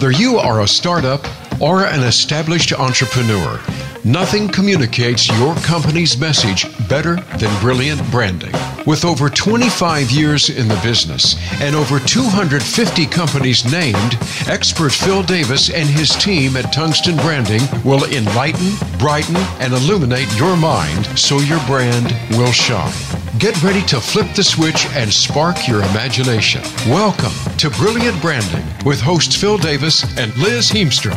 [0.00, 1.22] Whether you are a startup
[1.60, 3.60] or an established entrepreneur,
[4.02, 8.54] nothing communicates your company's message better than brilliant branding.
[8.86, 14.16] With over 25 years in the business and over 250 companies named,
[14.46, 20.56] expert Phil Davis and his team at Tungsten Branding will enlighten, brighten, and illuminate your
[20.56, 23.09] mind so your brand will shine.
[23.40, 26.60] Get ready to flip the switch and spark your imagination.
[26.86, 31.14] Welcome to Brilliant Branding with hosts Phil Davis and Liz Heemstra.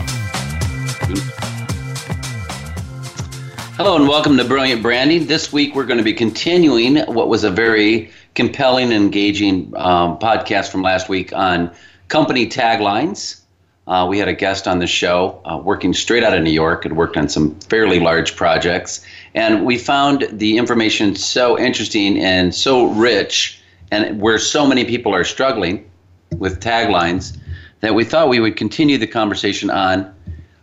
[3.76, 5.28] Hello and welcome to Brilliant Branding.
[5.28, 10.72] This week we're going to be continuing what was a very compelling engaging um, podcast
[10.72, 11.76] from last week on
[12.08, 13.42] company taglines.
[13.86, 16.84] Uh, we had a guest on the show uh, working straight out of New York,
[16.84, 22.54] had worked on some fairly large projects, and we found the information so interesting and
[22.54, 23.60] so rich,
[23.92, 25.90] and where so many people are struggling
[26.38, 27.38] with taglines,
[27.82, 30.14] that we thought we would continue the conversation on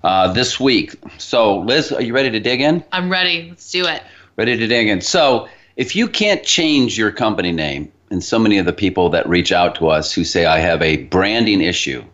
[0.02, 0.94] uh, this week.
[1.18, 2.82] So, Liz, are you ready to dig in?
[2.92, 3.48] I'm ready.
[3.50, 4.02] Let's do it.
[4.36, 5.00] Ready to dig in.
[5.00, 9.28] So, if you can't change your company name, and so many of the people that
[9.28, 12.04] reach out to us who say, I have a branding issue,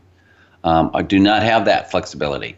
[0.64, 2.56] um, I do not have that flexibility.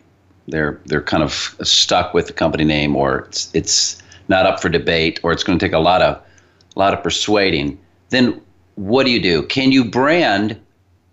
[0.48, 1.32] They're, they're kind of
[1.62, 5.58] stuck with the company name, or it's, it's not up for debate, or it's going
[5.58, 7.78] to take a lot of, a lot of persuading.
[8.10, 8.40] Then,
[8.74, 9.42] what do you do?
[9.42, 10.60] Can you brand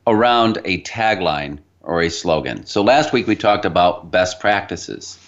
[0.07, 2.65] around a tagline or a slogan.
[2.65, 5.19] So last week we talked about best practices.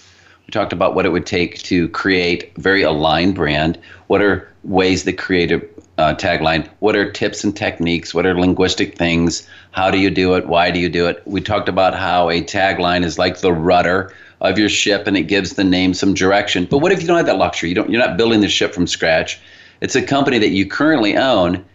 [0.46, 3.80] We talked about what it would take to create a very aligned brand.
[4.08, 5.60] What are ways that create a
[5.98, 6.70] uh, tagline?
[6.80, 8.14] What are tips and techniques?
[8.14, 9.48] What are linguistic things?
[9.72, 10.48] How do you do it?
[10.48, 11.22] Why do you do it?
[11.26, 15.24] We talked about how a tagline is like the rudder of your ship and it
[15.24, 16.66] gives the name some direction.
[16.66, 17.70] But what if you don't have that luxury?
[17.70, 19.40] You don't, you're not building the ship from scratch.
[19.82, 21.66] It's a company that you currently own.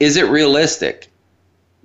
[0.00, 1.08] Is it realistic?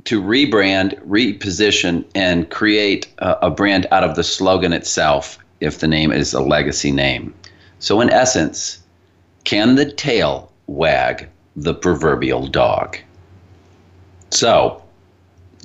[0.08, 5.88] to rebrand, reposition, and create a, a, brand out of the slogan itself if the
[5.88, 7.34] name is a legacy name.
[7.80, 8.80] So, in essence,
[9.44, 12.98] can the tail wag the proverbial dog?
[14.30, 14.82] So,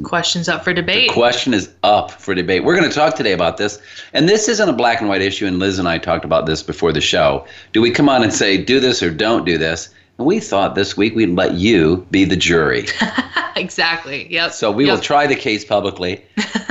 [0.02, 1.08] questions up for debate.
[1.08, 2.64] The question is up for debate.
[2.64, 3.78] We're going to talk today about this.
[4.12, 6.62] And this isn't a black and white issue, and Liz and I talked about this
[6.62, 7.46] before the show.
[7.72, 9.90] Do we come on and say, do this or don't do this?
[10.18, 12.86] And we thought this week we'd let you be the jury.
[13.56, 14.32] exactly.
[14.32, 14.52] Yep.
[14.52, 14.94] So we yep.
[14.94, 16.24] will try the case publicly,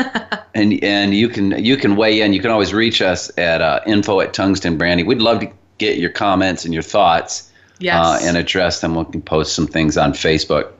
[0.56, 2.34] and and you can you can weigh in.
[2.34, 5.03] You can always reach us at uh, info at tungsten brandy.
[5.03, 7.51] We'd love to get your comments and your thoughts.
[7.81, 8.06] Yes.
[8.06, 8.96] Uh, and address them.
[8.96, 10.72] We can post some things on Facebook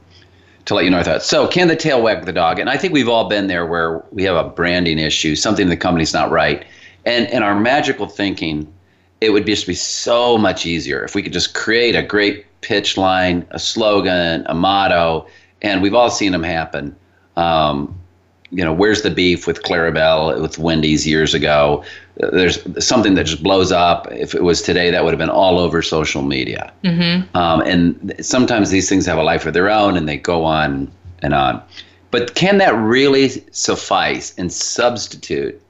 [0.66, 1.26] to let you know our thoughts.
[1.26, 2.60] So, can the tail wag the dog?
[2.60, 5.70] And I think we've all been there where we have a branding issue, something in
[5.70, 6.64] the company's not right,
[7.06, 8.72] and in our magical thinking,
[9.20, 12.98] it would just be so much easier if we could just create a great pitch
[12.98, 15.28] line, a slogan, a motto,
[15.62, 16.96] and we've all seen them happen.
[17.38, 17.96] Um,
[18.52, 21.84] you know, where's the beef with Clara Peller with Wendy's years ago?
[22.16, 24.08] There's something that just blows up.
[24.12, 26.72] If it was today, that would have been all over social media.
[26.84, 27.36] Mm-hmm.
[27.36, 30.92] Um, and sometimes these things have a life of their own, and they go on
[31.22, 31.62] and on.
[32.12, 35.62] But can that really suffice and substitute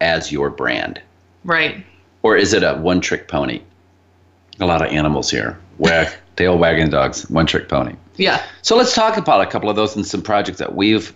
[0.00, 1.00] as your brand?
[1.44, 1.84] Right.
[2.22, 3.60] Or is it a one-trick pony?
[4.60, 5.58] A lot of animals here.
[5.78, 7.94] Whack tail wagging dogs, one trick pony.
[8.16, 8.42] Yeah.
[8.62, 11.14] So let's talk about a couple of those and some projects that we've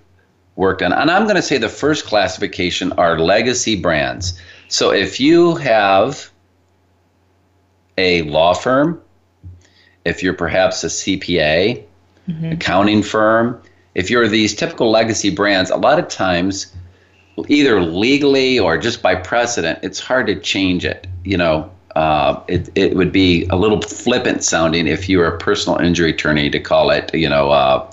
[0.56, 0.92] worked on.
[0.92, 4.38] And I'm going to say the first classification are legacy brands.
[4.68, 6.30] So if you have
[7.98, 9.00] a law firm,
[10.04, 11.84] if you're perhaps a CPA,
[12.28, 12.52] mm-hmm.
[12.52, 13.60] accounting firm,
[13.94, 16.72] if you're these typical legacy brands, a lot of times,
[17.48, 21.06] either legally or just by precedent, it's hard to change it.
[21.24, 25.38] You know, uh, it, it would be a little flippant sounding if you were a
[25.38, 27.90] personal injury attorney to call it, you know, uh,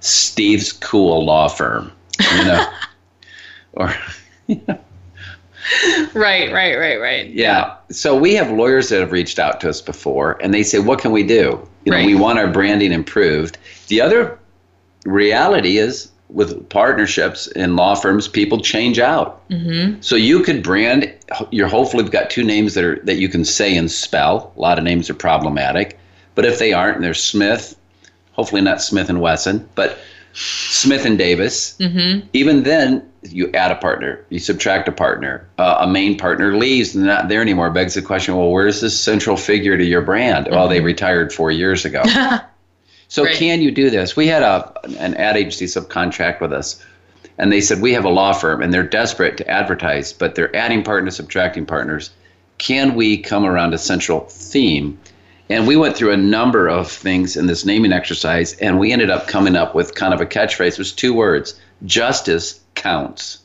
[0.00, 1.92] Steve's Cool Law Firm,
[2.36, 2.66] you know,
[3.74, 3.94] or.
[4.46, 4.78] You know.
[6.14, 7.30] Right, right, right, right.
[7.30, 7.76] Yeah.
[7.90, 10.98] So we have lawyers that have reached out to us before, and they say, "What
[10.98, 11.66] can we do?
[11.84, 12.06] You know, right.
[12.06, 13.58] we want our branding improved."
[13.88, 14.38] The other
[15.04, 19.48] reality is with partnerships in law firms, people change out.
[19.48, 20.00] Mm-hmm.
[20.00, 21.12] So you could brand.
[21.50, 24.52] You're hopefully we've got two names that are that you can say and spell.
[24.56, 25.98] A lot of names are problematic,
[26.34, 27.76] but if they aren't, and they're Smith,
[28.32, 29.98] hopefully not Smith and Wesson, but
[30.34, 31.76] Smith and Davis.
[31.78, 32.26] Mm-hmm.
[32.32, 35.48] Even then, you add a partner, you subtract a partner.
[35.58, 37.70] Uh, a main partner leaves and they're not there anymore.
[37.70, 40.46] Begs the question: Well, where's this central figure to your brand?
[40.46, 40.54] Mm-hmm.
[40.54, 42.02] Well, they retired four years ago.
[43.08, 43.36] So right.
[43.36, 44.16] can you do this?
[44.16, 46.84] We had a an ad agency subcontract with us,
[47.38, 50.54] and they said we have a law firm and they're desperate to advertise, but they're
[50.56, 52.10] adding partners, subtracting partners.
[52.58, 54.98] Can we come around a central theme?
[55.48, 59.10] And we went through a number of things in this naming exercise, and we ended
[59.10, 60.72] up coming up with kind of a catchphrase.
[60.72, 61.54] It was two words:
[61.84, 63.40] justice counts.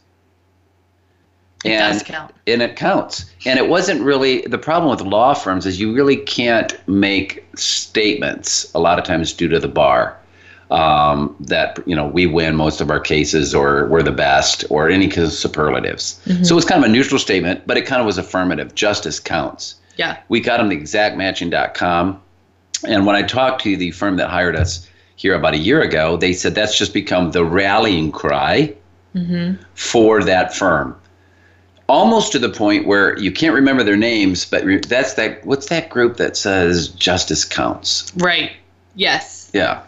[1.66, 2.34] It and does count.
[2.48, 3.26] and it counts.
[3.46, 8.72] And it wasn't really the problem with law firms is you really can't make statements
[8.74, 10.18] a lot of times due to the bar
[10.72, 14.90] um, that you know we win most of our cases or we're the best or
[14.90, 16.22] any kind of superlatives.
[16.44, 18.76] So it was kind of a neutral statement, but it kind of was affirmative.
[18.76, 19.76] Justice counts.
[19.98, 20.18] Yeah.
[20.30, 22.22] We got them the exactmatching.com.
[22.88, 24.88] And when I talked to the firm that hired us
[25.18, 28.74] here about a year ago, they said that's just become the rallying cry
[29.76, 30.96] for that firm.
[31.88, 35.44] Almost to the point where you can't remember their names, but re- that's that.
[35.46, 38.14] What's that group that says justice counts?
[38.18, 38.52] Right.
[38.96, 39.50] Yes.
[39.54, 39.82] Yeah.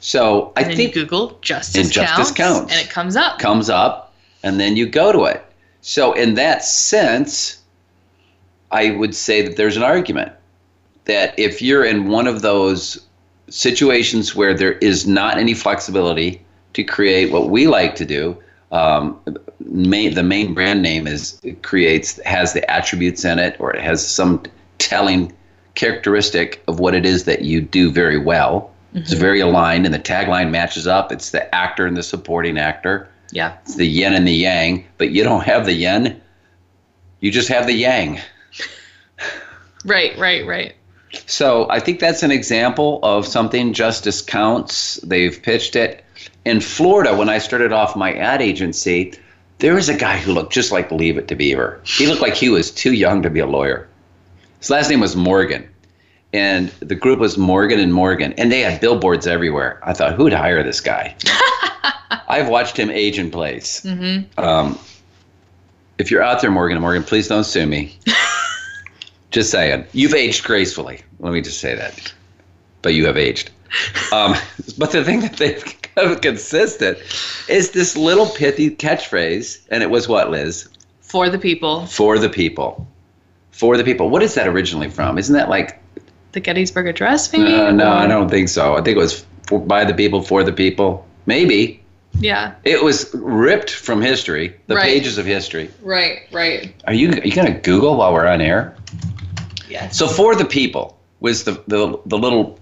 [0.00, 2.72] So I then think you Google justice, And justice counts.
[2.72, 3.38] and it comes up.
[3.38, 4.12] comes up
[4.42, 5.44] and then you go to it.
[5.80, 7.58] So, in that sense,
[8.70, 10.32] I would say that there's an argument
[11.04, 13.00] that if you're in one of those
[13.48, 16.42] situations where there is not any flexibility
[16.74, 18.36] to create what we like to do,
[18.72, 19.18] um,
[19.60, 24.06] main, the main brand name is creates has the attributes in it or it has
[24.06, 24.42] some
[24.78, 25.32] telling
[25.74, 28.72] characteristic of what it is that you do very well.
[28.94, 31.12] It's very aligned, and the tagline matches up.
[31.12, 33.08] It's the actor and the supporting actor.
[33.30, 33.56] Yeah.
[33.62, 36.20] It's the yin and the yang, but you don't have the yin.
[37.20, 38.20] You just have the yang.
[39.84, 40.18] Right.
[40.18, 40.44] Right.
[40.44, 40.74] Right.
[41.26, 44.96] So I think that's an example of something justice counts.
[45.04, 46.04] They've pitched it.
[46.44, 49.12] In Florida, when I started off my ad agency,
[49.58, 51.80] there was a guy who looked just like Leave It to Beaver.
[51.84, 53.88] He looked like he was too young to be a lawyer.
[54.60, 55.68] His last name was Morgan.
[56.32, 58.34] And the group was Morgan and Morgan.
[58.34, 59.80] And they had billboards everywhere.
[59.82, 61.16] I thought, who'd hire this guy?
[62.28, 63.80] I've watched him age in place.
[63.80, 64.38] Mm-hmm.
[64.38, 64.78] Um,
[65.96, 67.98] if you're out there, Morgan and Morgan, please don't sue me.
[69.30, 69.86] just saying.
[69.92, 71.00] You've aged gracefully.
[71.18, 72.12] Let me just say that.
[72.82, 73.50] But you have aged.
[74.10, 74.34] Um,
[74.78, 75.62] but the thing that they've
[76.22, 76.98] consistent
[77.48, 79.60] is this little pithy catchphrase.
[79.70, 80.68] And it was what, Liz?
[81.00, 81.86] For the people.
[81.86, 82.86] For the people.
[83.50, 84.10] For the people.
[84.10, 85.18] What is that originally from?
[85.18, 85.80] Isn't that like,
[86.32, 87.52] The Gettysburg Address, maybe?
[87.54, 88.74] uh, no, Or- I don't think so.
[88.74, 91.06] I think it was for, by the people, for the people.
[91.26, 91.82] Maybe.
[92.20, 92.54] Yeah.
[92.64, 94.84] It was ripped from history, the Right.
[94.84, 95.70] pages of history.
[95.82, 96.20] Right.
[96.32, 96.74] Right.
[96.86, 98.74] Are you, are you going to Google while we're on air?
[99.68, 99.96] Yes.
[99.98, 102.58] So for the people was the the, the little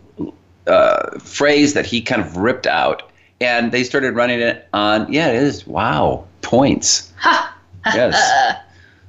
[0.66, 3.10] uh, phrase that he kind of ripped out,
[3.40, 5.12] and they started running it on.
[5.12, 5.66] Yeah, it is.
[5.66, 7.12] Wow, points.
[7.18, 7.52] Ha.
[7.94, 8.60] Yes.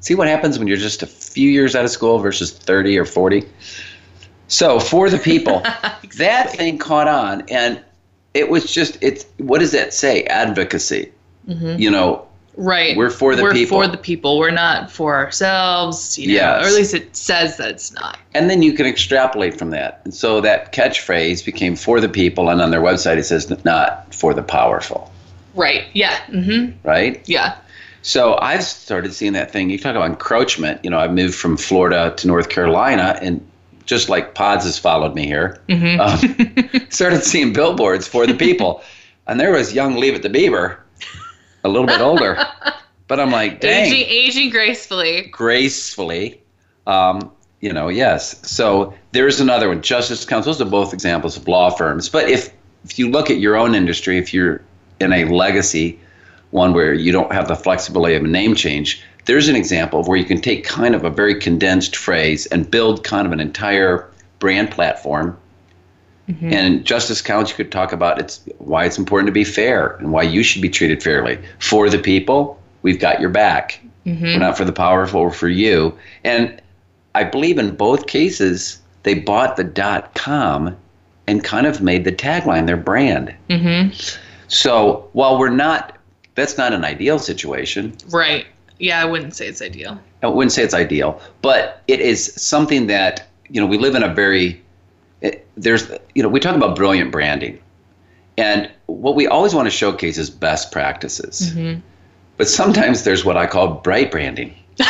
[0.01, 3.05] See what happens when you're just a few years out of school versus thirty or
[3.05, 3.43] forty.
[4.47, 5.61] So for the people,
[6.17, 7.83] that thing caught on, and
[8.35, 9.25] it was just it's.
[9.37, 10.25] What does that say?
[10.25, 11.11] Advocacy.
[11.47, 11.79] Mm-hmm.
[11.79, 12.26] You know,
[12.57, 12.97] Right.
[12.97, 13.81] We're for the We're people.
[13.81, 14.39] for the people.
[14.39, 16.17] We're not for ourselves.
[16.17, 16.65] You know, Yes.
[16.65, 18.17] Or at least it says that it's not.
[18.33, 20.01] And then you can extrapolate from that.
[20.03, 24.13] And so that catchphrase became for the people, and on their website it says not
[24.13, 25.11] for the powerful,
[25.55, 25.85] Right.
[25.93, 26.17] Yeah.
[26.29, 26.87] Mm-hmm.
[26.87, 27.21] right?
[27.27, 27.55] Yeah.
[28.01, 29.69] So I've started seeing that thing.
[29.69, 30.83] You talk about encroachment.
[30.83, 33.45] You know, I moved from Florida to North Carolina, and
[33.85, 36.19] just like Pods has followed me here, um,
[36.89, 38.81] started seeing billboards for the people.
[39.29, 40.79] And there was young Leave It to Beaver,
[41.67, 42.37] a little bit older.
[43.07, 45.29] But I'm like, dang Aging, aging gracefully.
[45.31, 46.41] gracefully.
[46.85, 47.31] Um,
[47.61, 48.45] you know, yes.
[48.45, 49.81] So there's another one.
[49.81, 50.45] Justice Counts.
[50.45, 52.09] Those are both examples of law firms.
[52.09, 52.51] But if
[52.83, 54.61] if you look at your own industry, if you're
[54.99, 55.99] in a legacy
[56.51, 60.09] one where you don't have the flexibility of a name change, there's an example of
[60.09, 63.39] where you can take kind of a very condensed phrase and build kind of an
[63.39, 65.37] entire brand platform.
[66.41, 70.11] And Justice Counts, you could talk about it's why it's important to be fair and
[70.11, 71.39] why you should be treated fairly.
[71.59, 73.79] For the people, we've got your back.
[74.05, 75.97] We're not for the powerful, we're for you.
[76.23, 76.61] And
[77.15, 80.77] I believe in both cases, they bought the dot com
[81.27, 83.35] and kind of made the tagline their brand.
[83.49, 83.93] Mm-hmm.
[84.47, 85.97] So while we're not,
[86.35, 87.95] that's not an ideal situation.
[88.09, 88.45] Right.
[88.79, 89.99] Yeah, I wouldn't say it's ideal.
[90.23, 94.03] I wouldn't say it's ideal, but it is something that, you know, we live in
[94.03, 94.61] a very,
[95.21, 97.59] it, there's, you know, we talk about brilliant branding.
[98.37, 101.53] And what we always want to showcase is best practices.
[102.37, 104.53] But sometimes there's what I call bright branding.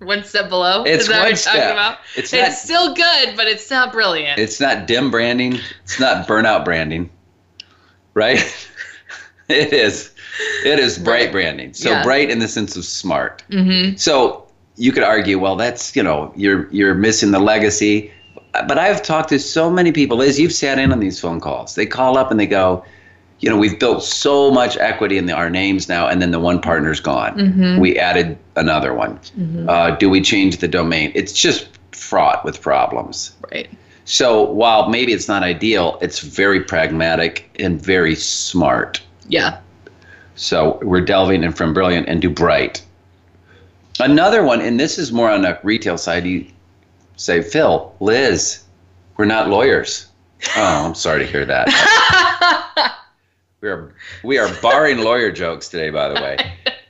[0.00, 0.84] One step below.
[0.84, 1.72] It's Is that what one step.
[1.72, 1.98] about?
[2.16, 4.38] It's It's, not- still good, but it's not brilliant.
[4.38, 5.58] It's not dim branding.
[5.84, 7.08] It's not burnout branding,
[8.14, 8.38] right?
[9.48, 10.12] it is.
[10.64, 11.32] It is bright Right.
[11.32, 11.72] branding.
[11.72, 12.02] So Yeah.
[12.04, 13.42] bright in the sense of smart.
[13.50, 13.96] mm-hmm.
[13.96, 18.12] So you could argue, well, that's you know, you're you're missing the legacy.
[18.68, 20.18] But I've talked to so many people.
[20.18, 21.74] Liz, you've sat in on these phone calls.
[21.74, 22.84] They call up and they go,
[23.40, 26.40] you know, we've built so much equity in the, our names now, and then the
[26.40, 27.36] one partner's gone.
[27.36, 27.80] Mm-hmm.
[27.80, 29.20] We added another one.
[29.68, 31.12] Uh, do we change the domain?
[31.14, 33.36] It's just fraught with problems.
[33.52, 33.68] Right.
[34.06, 39.02] So while maybe it's not ideal, it's very pragmatic and very smart.
[39.28, 39.58] Yeah.
[40.36, 42.82] So we're delving in from brilliant into bright.
[43.98, 46.24] Another one, and this is more on the retail side.
[46.26, 46.46] You
[47.16, 48.62] say, Phil, Liz,
[49.16, 50.06] we're not lawyers.
[50.56, 51.66] Oh, I'm sorry to hear that.
[53.60, 56.36] we are we are barring lawyer jokes today, by the way.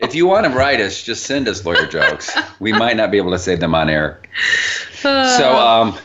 [0.00, 2.30] If you want to write us, just send us lawyer jokes.
[2.60, 4.20] We might not be able to say them on air.
[5.00, 5.96] So, um,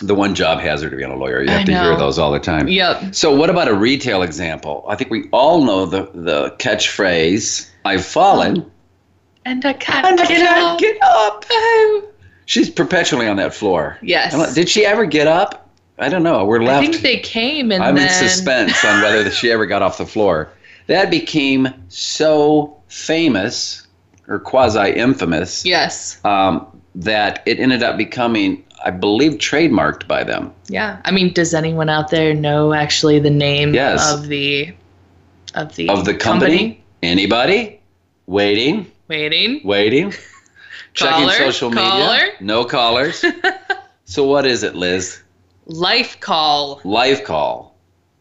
[0.00, 2.38] the one job hazard to being a lawyer, you have to hear those all the
[2.38, 2.68] time.
[2.68, 3.14] Yep.
[3.14, 4.84] So, what about a retail example?
[4.88, 8.70] I think we all know the the catchphrase "I've fallen."
[9.46, 10.78] And I can't And I get can't up.
[10.80, 11.44] get up.
[11.50, 12.08] Oh.
[12.46, 13.98] She's perpetually on that floor.
[14.02, 14.54] Yes.
[14.54, 15.68] Did she ever get up?
[15.98, 16.44] I don't know.
[16.44, 16.86] We're left.
[16.86, 19.98] I think they came and I'm then in suspense on whether she ever got off
[19.98, 20.48] the floor.
[20.86, 23.86] That became so famous
[24.28, 26.20] or quasi infamous Yes.
[26.24, 30.52] um, that it ended up becoming, I believe, trademarked by them.
[30.68, 31.00] Yeah.
[31.04, 34.12] I mean, does anyone out there know actually the name Yes.
[34.12, 34.72] of the
[35.54, 36.82] of the Of the company?
[37.02, 37.80] Anybody?
[38.26, 39.60] Waiting, Waiting.
[39.64, 40.12] waiting.
[40.96, 41.84] Checking Caller, social media.
[41.90, 42.20] caller.
[42.40, 43.24] No callers.
[44.06, 45.22] so what is it, Liz?
[45.66, 47.74] Life call, Life call.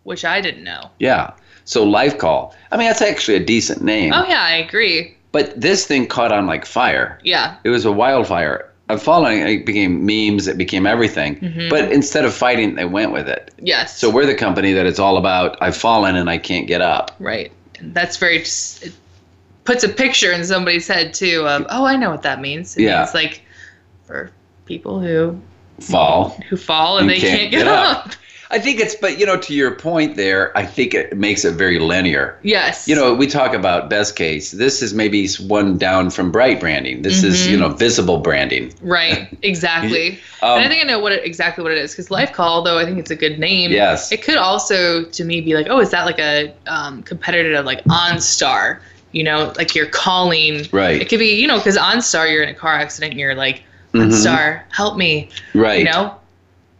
[0.03, 0.89] which I didn't know.
[1.00, 1.32] Yeah.
[1.63, 2.53] So life call.
[2.72, 4.13] I mean, that's actually a decent name.
[4.13, 5.15] Oh yeah, I agree.
[5.32, 7.20] But this thing caught on like fire.
[7.24, 7.55] Yeah.
[7.63, 8.70] It was a wildfire.
[8.88, 11.39] I'm following it became memes, it became everything.
[11.39, 11.70] Mhm.
[11.72, 13.51] But instead of fighting, they went with it.
[13.60, 13.98] Yes.
[13.98, 17.15] So we're the company that it's all about I've fallen and I can't get up.
[17.20, 17.51] right.
[17.82, 18.44] That's very.
[19.65, 22.77] Puts a picture in somebody's head too of oh I know what that means.
[22.77, 23.00] It Yeah.
[23.01, 23.41] means like
[24.05, 24.31] for
[24.65, 25.39] people who
[25.79, 26.29] Fall.
[26.50, 28.07] who fall and they can't can't, get up.
[28.07, 28.13] up.
[28.51, 31.55] I think it's but you know, to your point there, I think it makes it
[31.55, 32.39] very linear.
[32.43, 32.88] Yes.
[32.88, 34.51] You know, we talk about best case.
[34.51, 37.01] This is maybe one down from bright branding.
[37.01, 38.72] This is, you know, visible branding.
[38.81, 39.36] Right.
[39.41, 40.19] Exactly.
[40.43, 42.62] Um, and I think I know what it, exactly what it is because Life Call,
[42.62, 43.72] though I think it's a good name.
[43.72, 44.12] Yes.
[44.12, 47.62] It could also, to me, be like, oh, is that like a um, competitor to
[47.63, 48.79] like OnStar?
[49.15, 50.67] You know, like you're calling.
[50.72, 51.01] Right.
[51.01, 53.63] It could be, you know, because OnStar, you're in a car accident, and you're like.
[53.93, 55.29] OnStar, help me.
[55.53, 55.79] Right.
[55.79, 56.13] You know,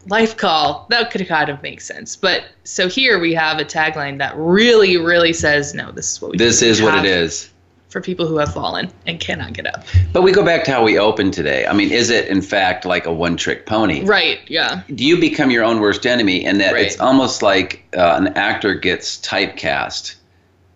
[0.09, 0.85] Life Call.
[0.89, 2.17] That could kind of make sense.
[2.17, 6.31] But so here we have a tagline that really, really says, no, this is what
[6.31, 6.37] we.
[6.37, 7.49] This is what it is.
[7.87, 9.85] for people who have fallen and cannot get up.
[10.11, 11.65] But we go back to how we opened today.
[11.65, 14.03] I mean, is it in fact like a one trick pony?
[14.03, 14.39] Right.
[14.47, 14.81] Yeah.
[14.93, 16.43] Do you become your own worst enemy?
[16.45, 16.85] And that Right.
[16.85, 20.15] it's almost like uh, an actor gets typecast,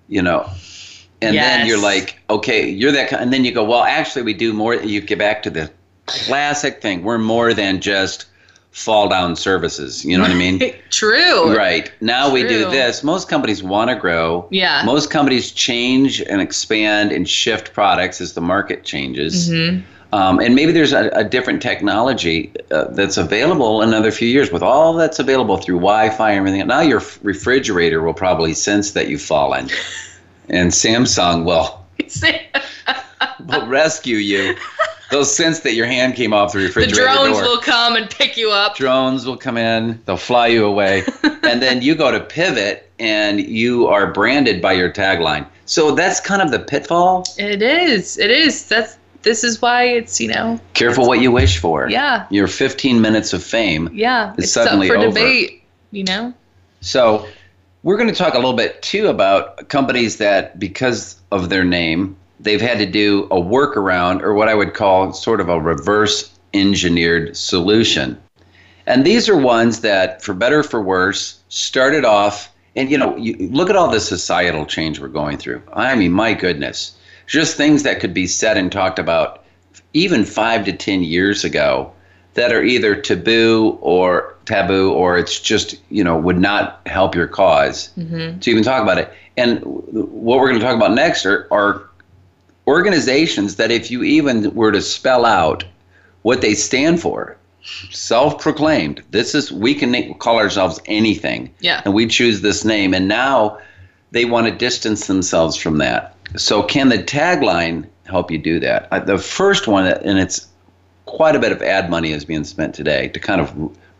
[0.07, 0.49] you know?
[1.21, 4.53] And then you're like, okay, you're that, and then you go, well, actually, we do
[4.53, 4.75] more.
[4.75, 5.69] You get back to the
[6.05, 7.03] classic thing.
[7.03, 8.25] We're more than just
[8.71, 10.05] fall down services.
[10.05, 10.73] You know what I mean?
[10.89, 11.55] True.
[11.55, 11.91] Right.
[12.01, 13.03] Now we do this.
[13.03, 14.47] Most companies want to grow.
[14.51, 14.83] Yeah.
[14.85, 19.49] Most companies change and expand and shift products as the market changes.
[19.49, 19.83] Mhm.
[20.11, 24.63] Um, and maybe there's a, a different technology uh, that's available another few years with
[24.63, 26.65] all that's available through Wi-Fi and everything.
[26.67, 29.69] Now your refrigerator will probably sense that you've fallen,
[30.49, 31.85] and Samsung will
[33.45, 34.55] will rescue you.
[35.11, 36.95] They'll sense that your hand came off the refrigerator.
[36.95, 37.41] the drones door.
[37.43, 38.75] will come and pick you up.
[38.75, 39.99] drones will come in.
[40.05, 41.03] They'll fly you away,
[41.43, 45.47] and then you go to pivot, and you are branded by your tagline.
[45.65, 47.23] So that's kind of the pitfall.
[47.37, 48.17] It is.
[48.17, 48.67] It is.
[48.67, 48.97] That's.
[49.21, 50.59] This is why it's you know.
[50.75, 51.89] Careful what you wish for.
[51.89, 52.25] Yeah.
[52.29, 54.33] Your 15 minutes of fame Yeah.
[54.37, 55.07] It's It's, up for over.
[55.09, 55.61] debate.
[55.91, 56.33] You know.
[56.79, 57.27] So,
[57.83, 62.17] we're going to talk a little bit too about companies that, because of their name,
[62.39, 66.31] they've had to do a workaround or what I would call sort of a reverse
[66.53, 68.21] engineered solution.
[68.85, 72.51] And these are ones that, for better or for worse, started off.
[72.75, 75.61] And you know, you look at all the societal change we're going through.
[75.73, 79.45] I mean, my goodness, just things that could be said and talked about
[79.93, 81.93] even five to ten years ago
[82.39, 87.27] that are either taboo or taboo or it's just you know would not help your
[87.27, 87.87] cause.
[87.95, 89.11] Hmm to even talk about it.
[89.37, 91.83] And what we're going to talk about next are, are
[92.67, 95.65] organizations that if you even were to spell out
[96.21, 97.35] what they stand for
[97.91, 101.53] self-proclaimed this is we can na- call ourselves anything.
[101.59, 101.81] Yeah.
[101.83, 103.57] and we choose this name and now
[104.11, 106.15] they want to distance themselves from that.
[106.37, 108.87] So can the tagline help you do that?
[108.91, 110.47] Uh, the first one and it's
[111.09, 113.51] quite a bit of ad money is being spent today to kind of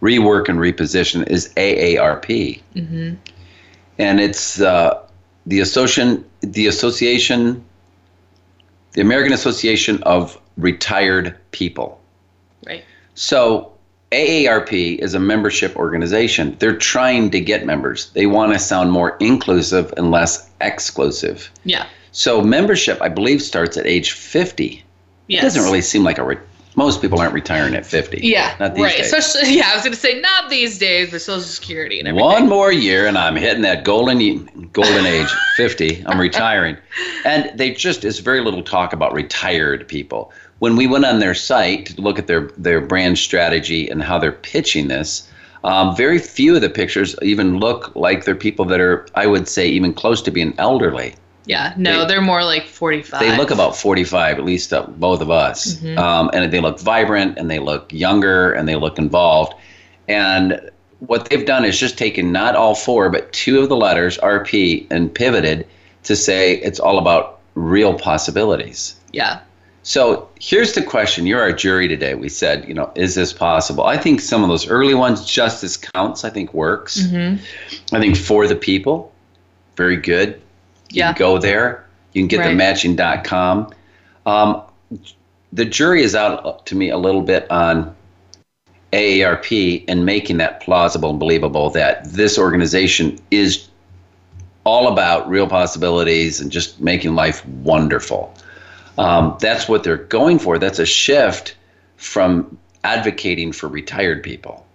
[0.02, 3.14] rework and reposition is aarp hmm
[3.98, 4.98] and it's uh,
[5.46, 7.64] the association the association
[8.94, 12.00] the american association of retired people
[12.66, 12.84] Right.
[13.16, 13.72] so
[14.12, 16.56] AARP is a membership organization.
[16.58, 18.10] They're trying to get members.
[18.14, 21.52] They want to sound more inclusive and less exclusive.
[21.64, 21.86] Yeah.
[22.12, 24.84] So membership, I believe, starts at age 50.
[25.28, 25.40] Yes.
[25.40, 26.38] It doesn't really seem like a re-
[26.80, 28.22] most people aren't retiring at 50.
[28.24, 28.98] Yeah, not these right.
[28.98, 29.14] days.
[29.14, 32.26] Especially, yeah, I was going to say not these days, but Social Security and everything.
[32.26, 36.04] One more year, and I'm hitting that golden golden age, 50.
[36.08, 36.78] I'm retiring,
[37.26, 40.32] and they just is very little talk about retired people.
[40.60, 44.18] When we went on their site to look at their their brand strategy and how
[44.18, 45.30] they're pitching this,
[45.66, 49.50] um, very few of the pictures even look like they're people that are, I would
[49.50, 51.16] say, even close to being elderly.
[51.50, 53.20] Yeah, no, They- are more like 45.
[53.20, 55.74] They look about 45, at least uh, both of us.
[55.78, 55.98] Mhm.
[55.98, 59.54] Um, and they look vibrant and they look younger and they look involved.
[60.08, 60.60] And
[61.00, 64.86] what they've done is just taken not all four, but two of the letters, RP,
[64.92, 65.66] and pivoted
[66.04, 68.94] to say it's all about real possibilities.
[69.12, 69.40] Yeah.
[69.82, 71.26] So here's the question.
[71.26, 72.14] You're our jury today.
[72.14, 73.86] We said, you know, is this possible?
[73.86, 77.10] I think some of those early ones, Justice Counts, I think works.
[77.10, 77.36] hmm
[77.92, 79.12] I think For the People,
[79.78, 80.40] very good.
[80.92, 81.14] You Yeah.
[81.14, 81.86] can go there.
[82.14, 83.72] You can get the matching.com.
[84.26, 84.62] Um,
[85.54, 87.96] the jury is out to me a little bit on
[88.92, 93.68] AARP and making that plausible and believable that this organization is
[94.64, 98.34] all about real possibilities and just making life wonderful.
[98.98, 100.58] Um, that's what they're going for.
[100.58, 101.56] That's a shift
[101.98, 104.66] from advocating for retired people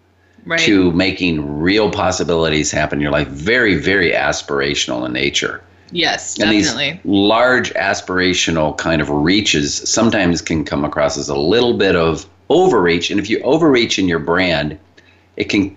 [0.46, 0.60] Right.
[0.60, 3.28] to making real possibilities happen in your life.
[3.28, 5.62] Very, very aspirational in nature.
[5.94, 6.92] Yes, And definitely.
[6.92, 12.26] these large aspirational kind of reaches sometimes can come across as a little bit of
[12.50, 13.10] overreach.
[13.10, 14.78] And if you overreach in your brand,
[15.36, 15.74] it can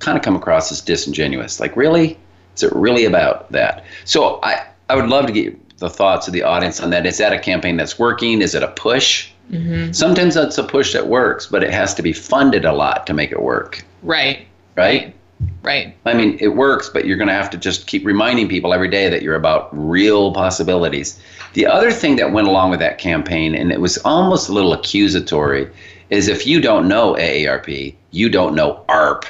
[0.00, 1.60] kind of come across as disingenuous.
[1.60, 2.18] Like, really?
[2.56, 3.84] Is it really about that?
[4.04, 7.06] So I, I would love to get the thoughts of the audience on that.
[7.06, 8.42] Is that a campaign that's working?
[8.42, 9.30] Is it a push?
[9.50, 13.06] hmm Sometimes that's a push that works, but it has to be funded a lot
[13.06, 14.46] to make it work, Right.
[14.76, 15.14] right?
[15.62, 15.94] Right.
[16.06, 18.88] I mean, it works, but you're going to have to just keep reminding people every
[18.88, 21.20] day that you're about real possibilities.
[21.52, 24.72] The other thing that went along with that campaign, and it was almost a little
[24.72, 25.68] accusatory,
[26.08, 29.26] is if you don't know AARP, you don't know ARP.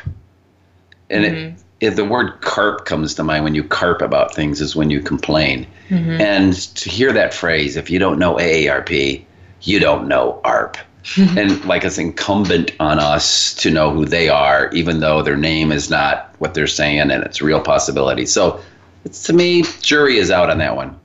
[1.11, 1.49] And Mhm.
[1.49, 4.91] it, if the word carp comes to mind when you carp about things, is when
[4.91, 5.67] you complain.
[5.91, 6.21] Mhm.
[6.21, 9.25] And to hear that phrase, if you don't know AARP,
[9.63, 10.77] you don't know ARP.
[11.17, 15.73] And like it's incumbent on us to know who they are, even though their name
[15.73, 18.27] is not what they're saying and it's a real possibility.
[18.27, 18.61] So
[19.05, 20.99] it's to me, jury is out on that one.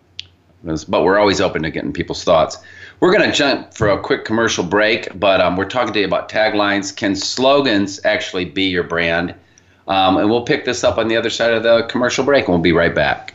[0.63, 2.58] But we're always open to getting people's thoughts.
[2.99, 6.05] We're going to jump for a quick commercial break, but um, we're talking to you
[6.05, 6.95] about taglines.
[6.95, 9.36] Can slogans actually be your brand?
[9.88, 12.53] Um, and we'll pick this up on the other side of the commercial break, and
[12.53, 13.35] we'll be right back.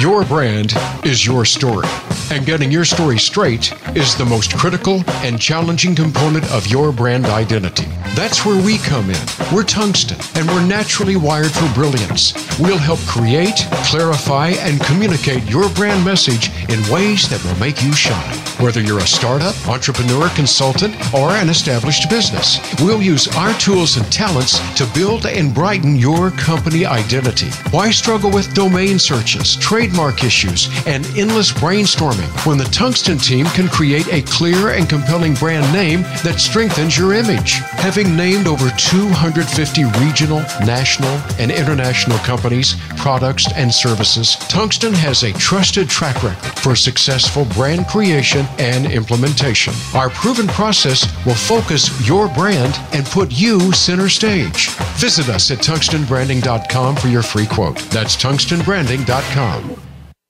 [0.00, 1.88] Your brand is your story,
[2.30, 7.26] and getting your story straight is the most critical and challenging component of your brand
[7.26, 7.86] identity.
[8.14, 9.26] That's where we come in.
[9.52, 12.32] We're tungsten, and we're naturally wired for brilliance.
[12.58, 17.92] We'll help create, clarify, and communicate your brand message in ways that will make you
[17.92, 18.36] shine.
[18.60, 24.12] Whether you're a startup, entrepreneur, consultant, or an established business, we'll use our tools and
[24.12, 27.50] talents to build and brighten your company identity.
[27.70, 29.56] Why struggle with domain searches,
[29.88, 35.34] trademark issues, and endless brainstorming when the Tungsten team can create a clear and compelling
[35.34, 37.54] brand name that strengthens your image?
[37.80, 45.32] Having named over 250 regional, national, and international companies, products, and services, Tungsten has a
[45.34, 49.72] trusted track record for successful brand creation and implementation.
[49.94, 54.68] Our proven process will focus your brand and put you center stage.
[54.98, 57.78] Visit us at tungstenbranding.com for your free quote.
[57.90, 59.77] That's tungstenbranding.com.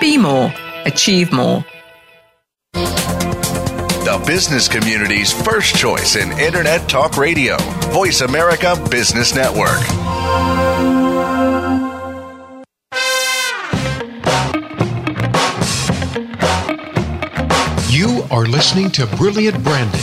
[0.00, 0.50] Be more,
[0.86, 1.62] achieve more.
[2.72, 7.58] The business community's first choice in Internet Talk Radio.
[7.92, 9.78] Voice America Business Network.
[17.90, 20.00] You are listening to Brilliant Branding.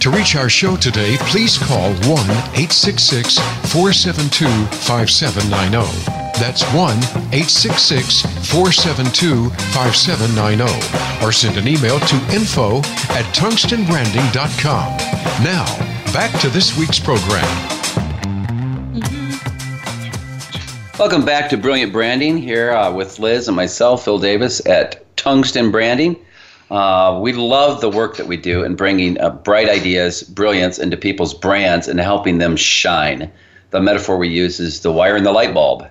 [0.00, 3.38] To reach our show today, please call 1 866
[3.72, 4.46] 472
[4.78, 6.27] 5790.
[6.38, 6.96] That's 1
[7.34, 14.96] 866 472 5790 or send an email to info at tungstenbranding.com.
[15.42, 15.64] Now,
[16.12, 17.42] back to this week's program.
[20.96, 25.72] Welcome back to Brilliant Branding here uh, with Liz and myself, Phil Davis at Tungsten
[25.72, 26.16] Branding.
[26.70, 30.96] Uh, we love the work that we do in bringing uh, bright ideas, brilliance into
[30.96, 33.28] people's brands and helping them shine.
[33.70, 35.88] The metaphor we use is the wire in the light bulb.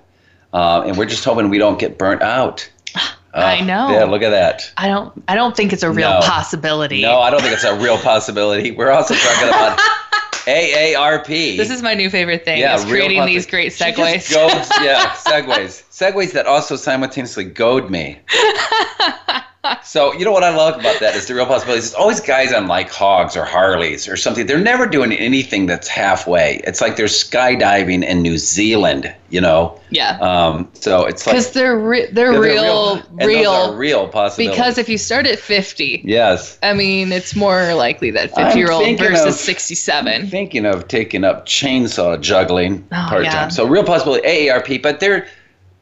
[0.53, 2.69] Uh, and we're just hoping we don't get burnt out.
[3.33, 3.91] I know.
[3.91, 4.71] Yeah, look at that.
[4.77, 5.23] I don't.
[5.27, 6.19] I don't think it's a real No.
[6.21, 7.01] possibility.
[7.01, 8.71] No, I don't think it's a real possibility.
[8.71, 9.77] We're also talking about
[10.47, 11.27] AARP.
[11.57, 12.59] This is my new favorite thing.
[12.59, 14.33] Yeah, is creating these great segues.
[14.33, 15.83] goads, yeah, segues.
[15.91, 18.19] Segues that also simultaneously goad me.
[19.83, 21.85] so you know what I love about that is the real possibilities.
[21.87, 24.45] It's always guys on like hogs or Harleys or something.
[24.45, 26.61] They're never doing anything that's halfway.
[26.63, 29.79] It's like they're skydiving in New Zealand, you know.
[29.89, 30.17] yeah.
[30.19, 33.51] Um, so it's like Because they're re- they're, they're real, real.
[33.51, 34.57] are real possibilities.
[34.57, 36.57] because if you start at 50, yes.
[36.63, 40.27] I mean, it's more likely that 50 year old versus of- 67.
[40.27, 43.33] thinking of taking up chainsaw juggling Oh, part time.
[43.33, 43.47] yeah.
[43.49, 45.27] So real possibility AARP, but they're,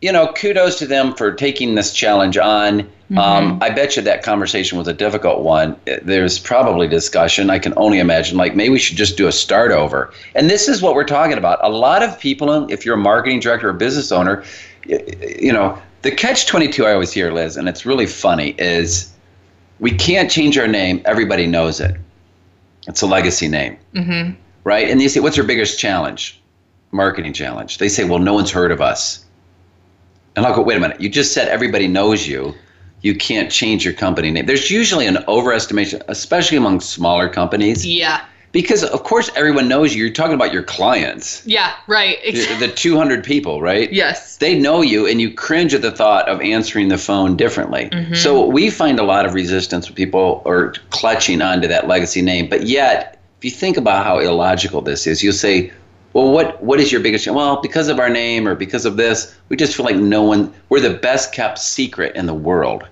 [0.02, 2.82] you know, kudos to them for taking this challenge on.
[2.82, 3.18] Mm-hmm.
[3.18, 5.76] Um, I bet you that conversation was a difficult one.
[5.86, 7.50] There's probably discussion.
[7.50, 10.14] I can only imagine, like, maybe we should just do a start over.
[10.34, 11.60] And this is what we're talking about.
[11.64, 14.44] A lot of people, if you're a marketing director or business owner,
[14.86, 19.12] you know, the catch 22 I always hear, Liz, and it's really funny, is
[19.80, 21.02] we can't change our name.
[21.06, 21.96] Everybody knows it.
[22.88, 24.32] It's a legacy name hmm
[24.66, 24.90] right?
[24.90, 26.42] And you say, what's your biggest challenge?
[26.92, 27.78] Marketing challenge.
[27.78, 29.25] They say, well, no one's heard of us.
[30.36, 31.00] And I'll go, wait a minute.
[31.00, 32.54] You just said everybody knows you.
[33.02, 34.46] You can't change your company name.
[34.48, 38.22] There's usually an overestimation, especially among smaller companies, Yeah.
[38.52, 40.04] because of course everyone knows you.
[40.06, 41.72] You're talking about your clients, Yeah.
[41.88, 42.18] Right.
[42.24, 43.92] Ex- the 200 people, right?
[43.94, 44.38] yes.
[44.38, 47.90] they know you and you cringe at the thought of answering the phone differently.
[47.92, 48.16] Mm-hmm.
[48.16, 52.50] So we find a lot of resistance when people are clutching onto that legacy name.
[52.50, 55.72] But yet, if you think about how illogical this is, you'll say,
[56.16, 57.28] well, what, what is your biggest?
[57.28, 60.54] Well, because of our name or because of this, we just feel like no one,
[60.70, 62.88] we're the best kept secret in the world.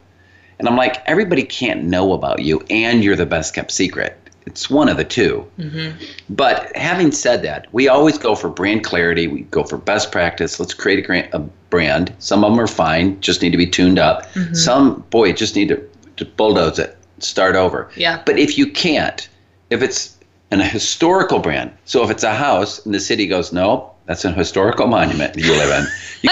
[0.60, 4.20] And I'm like, everybody can't know about you and you're the best kept secret.
[4.46, 6.04] It's one of the 2 mm-hmm.
[6.32, 9.28] But having said that, we always go for brand clarity.
[9.28, 10.60] We go for best practice.
[10.60, 12.14] Let's create a, gra- a brand.
[12.20, 14.26] Some of them are fine, just need to be tuned up.
[14.34, 14.54] Mm-hmm.
[14.54, 15.82] Some, boy, just need to,
[16.18, 17.90] to bulldoze it, start over.
[17.96, 18.22] Yeah.
[18.26, 19.30] But if you can't,
[19.70, 20.13] if it's
[20.54, 24.26] an, a historical brand, so if it's a house and the city goes, no, that's
[24.26, 25.88] an historical monument you live in.
[26.22, 26.30] You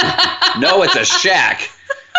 [0.61, 1.69] no, it's a shack.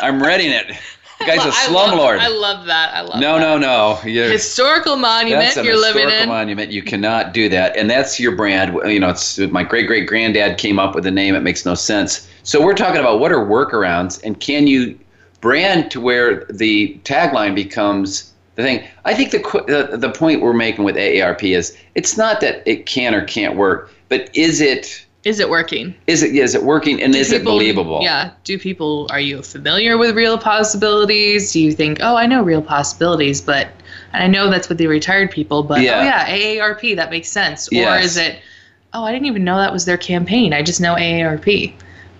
[0.02, 0.76] I'm renting it.
[1.18, 2.18] The guy's a slumlord.
[2.18, 2.94] love, I love that.
[2.94, 3.40] I love No, that.
[3.40, 4.00] no, no.
[4.04, 6.08] You're, Historical monument you're living in.
[6.08, 6.72] historical monument.
[6.72, 8.74] You cannot do that, and that's your brand.
[8.90, 11.34] You know, it's my great great granddad came up with the name.
[11.36, 12.28] It makes no sense.
[12.42, 14.98] So we're talking about what are workarounds, and can you
[15.40, 18.84] brand to where the tagline becomes the thing?
[19.04, 19.38] I think the
[19.90, 23.56] the, the point we're making with AARP is it's not that it can or can't
[23.56, 25.94] work, but is it Is it working?
[26.06, 28.00] is it is it working and Do is it believable?
[28.02, 28.30] Yeah.
[28.44, 31.52] Do people are you familiar with real possibilities?
[31.52, 33.68] Do you think, oh, I know real possibilities, but
[34.12, 36.00] and I know that's with the retired people, but Yeah.
[36.00, 37.68] oh yeah, AARP, that makes sense.
[37.72, 38.38] Or is it,
[38.92, 40.52] oh, I didn't even know that was their campaign.
[40.52, 41.72] I just know AARP.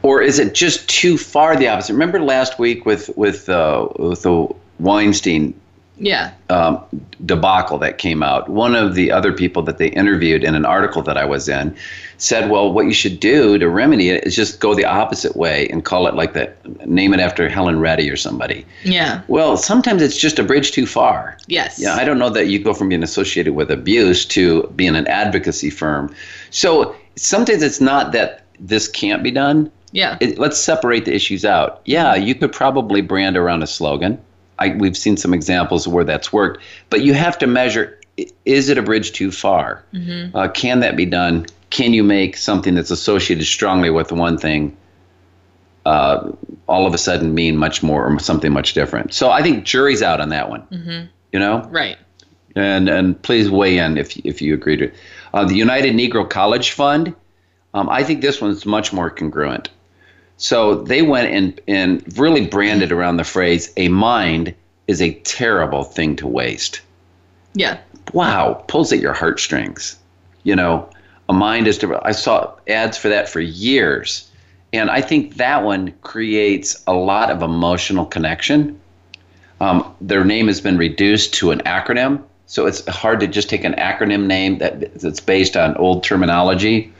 [0.03, 1.93] or is it just too far the opposite?
[1.93, 5.53] Remember last week with with uh, with the Weinstein
[6.03, 6.33] Yeah.
[6.51, 6.79] um,
[7.25, 8.49] debacle that came out.
[8.49, 11.75] One of the other people that they interviewed in an article that I was in
[12.19, 15.69] said, "Well, what you should do to remedy it is just go the opposite way
[15.69, 19.23] and call it like that, name it after Helen Reddy or somebody." Yeah.
[19.29, 21.37] Well, sometimes it's just a bridge too far.
[21.47, 21.79] Yes.
[21.79, 25.07] Yeah, I don't know that you go from being associated with abuse to being an
[25.07, 26.15] advocacy firm.
[26.51, 29.71] So sometimes it's not that this can't be done.
[29.93, 30.17] yeah.
[30.21, 31.81] It, let's separate the issues out.
[31.85, 34.19] Yeah, you could probably brand around a slogan.
[34.63, 37.99] I, we've seen some examples where that's worked, but you have to measure:
[38.45, 39.85] is it a bridge too far?
[40.37, 41.47] Uh, can that be done?
[41.71, 44.77] Can you make something that's associated strongly with one thing
[45.87, 46.31] uh,
[46.67, 49.15] all of a sudden mean much more or something much different?
[49.15, 50.67] So I think jury's out on that one.
[51.33, 51.97] You know, right.
[52.55, 54.95] and and please weigh in if if you agree to it.
[55.35, 57.15] Uh, the United Negro College Fund,
[57.75, 59.71] um, I think this one's much more congruent.
[60.43, 64.53] So they went and and really branded around the phrase "a mind
[64.89, 66.81] is a terrible thing to waste."
[67.55, 67.79] Yeah.
[68.13, 69.97] Wow, pulls at your heartstrings.
[70.43, 70.91] You know,
[71.29, 71.79] a mind is.
[71.79, 74.29] To, I saw ads for that for years,
[74.73, 78.81] and I think that one creates a lot of emotional connection.
[79.61, 83.63] Um, their name has been reduced to an acronym, so it's hard to just take
[83.63, 86.93] an acronym name that that's based on old terminology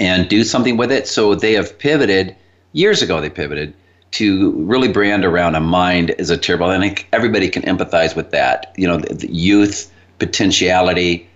[0.00, 1.08] and do something with it.
[1.08, 2.36] So they have pivoted
[2.72, 3.72] years ago they pivoted
[4.12, 6.70] to really brand around a mind is a terrible.
[6.70, 8.72] And I think everybody can empathize with that.
[8.76, 11.28] You know, the, the youth potentiality.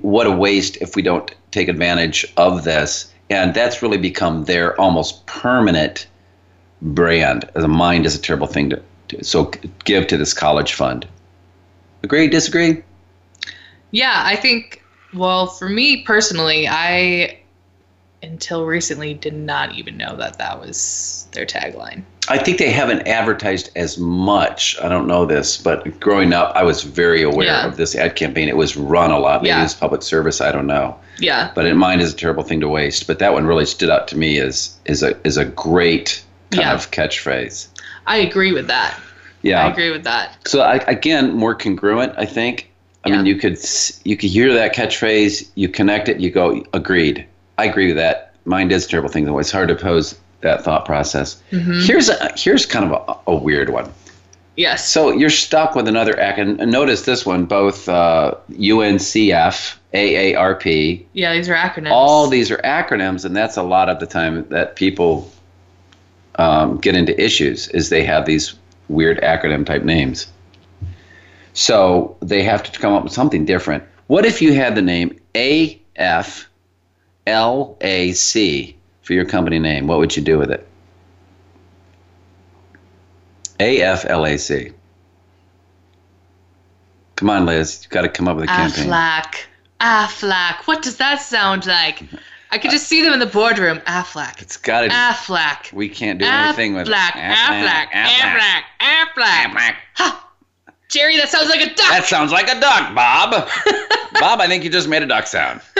[0.00, 3.12] What a waste if we don't take advantage of this.
[3.28, 6.06] And that's really become their almost permanent
[6.80, 7.50] brand.
[7.54, 9.50] As a mind is a terrible thing to, to so
[9.84, 11.06] give to this college fund.
[12.02, 12.28] Agree?
[12.28, 12.82] Disagree?
[13.90, 14.82] Yeah, I think.
[15.12, 17.40] Well, for me personally, I
[18.26, 22.02] until recently did not even know that that was their tagline.
[22.28, 24.76] I think they haven't advertised as much.
[24.82, 27.66] I don't know this, but growing up, I was very aware Yeah.
[27.66, 28.48] of this ad campaign.
[28.48, 29.42] It was run a lot.
[29.42, 29.64] Maybe Yeah.
[29.64, 30.40] it's public service.
[30.40, 30.96] I don't know.
[31.18, 31.50] Yeah.
[31.54, 33.06] But in mind is a terrible thing to waste.
[33.06, 36.64] But that one really stood out to me as is a is a great kind
[36.66, 36.74] Yeah.
[36.74, 37.68] of catchphrase.
[38.06, 38.94] I agree with that.
[39.42, 39.64] Yeah.
[39.64, 40.36] I agree with that.
[40.46, 42.12] So I, again, more congruent.
[42.18, 42.70] I think.
[43.04, 43.56] I mean, you could
[44.02, 47.24] you could hear that catchphrase, you connect it, you go, agreed.
[47.58, 48.34] I agree with that.
[48.44, 49.24] Mind is a terrible thing.
[49.24, 51.42] Though it's hard to pose that thought process.
[51.50, 51.80] Mm-hmm.
[51.80, 53.92] Here's a, here's kind of a, a weird one.
[54.56, 54.88] Yes.
[54.88, 56.58] So you're stuck with another acronym.
[56.60, 61.90] And notice this one, both uh, UNCF, AARP, yeah, these are acronyms.
[61.90, 65.30] all these are acronyms, and that's a lot of the time that people
[66.36, 68.54] um, get into issues is they have these
[68.88, 70.26] weird acronym type names.
[71.52, 73.84] So they have to come up with something different.
[74.06, 75.18] What if you had the name
[77.26, 79.86] AFLAC for your company name?
[79.86, 80.66] What would you do with it?
[83.58, 84.74] AFLAC.
[87.16, 87.80] Come on, Liz.
[87.82, 88.86] You've got to come up with a campaign.
[88.86, 89.44] Aflac.
[89.80, 90.66] Aflac.
[90.66, 92.02] What does that sound like?
[92.50, 93.78] I could just see them in the boardroom.
[93.80, 94.42] Aflac.
[94.42, 94.88] It's got to.
[94.88, 95.72] Aflac.
[95.72, 97.12] We can't do anything with Aflac.
[97.12, 97.86] Aflac.
[97.90, 98.62] Aflac.
[98.80, 99.52] Aflac.
[99.52, 99.74] Aflac.
[99.94, 100.30] Ha!
[100.88, 101.88] Jerry, that sounds like a duck.
[101.88, 103.30] That sounds like a duck, Bob.
[104.20, 105.60] Bob, I think you just made a duck sound.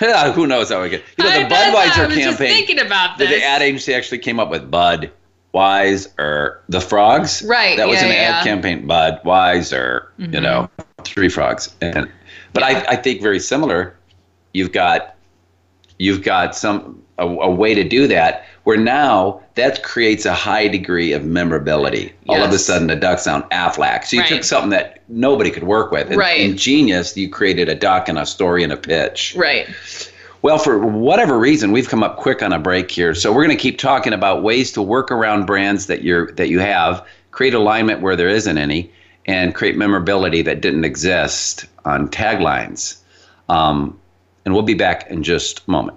[0.00, 1.02] Yeah, Who knows how we get?
[1.18, 2.48] You know, the bet Budweiser I was just campaign.
[2.48, 3.40] thinking about The, this.
[3.40, 5.10] the ad agency actually came up with Bud
[5.52, 7.42] Wise or the frogs.
[7.46, 8.28] Right, That was yeah, an yeah.
[8.28, 8.38] Mm-hmm.
[8.38, 8.86] ad campaign.
[8.86, 10.06] Bud Weiser.
[10.18, 10.68] You know,
[11.04, 11.74] three frogs.
[11.80, 12.10] And
[12.52, 13.96] but I, I think very similar.
[14.52, 15.14] You've got
[15.98, 20.66] you've got some a, a way to do that where now that creates a high
[20.68, 22.12] degree of memorability.
[22.28, 24.04] All of a sudden, the duck sound Aflac.
[24.04, 24.28] So you Right.
[24.28, 26.08] took something that nobody could work with.
[26.08, 26.40] And, Right.
[26.40, 29.34] In Genius, you created a duck and a story and a pitch.
[29.36, 29.68] Right.
[30.42, 33.56] Well, for whatever reason, we've come up quick on a break here, so we're going
[33.56, 37.54] to keep talking about ways to work around brands that you're that you have, create
[37.54, 38.90] alignment where there isn't any,
[39.26, 42.96] and create memorability that didn't exist on taglines.
[43.48, 43.98] Um,
[44.44, 45.96] and we'll be back in just a moment.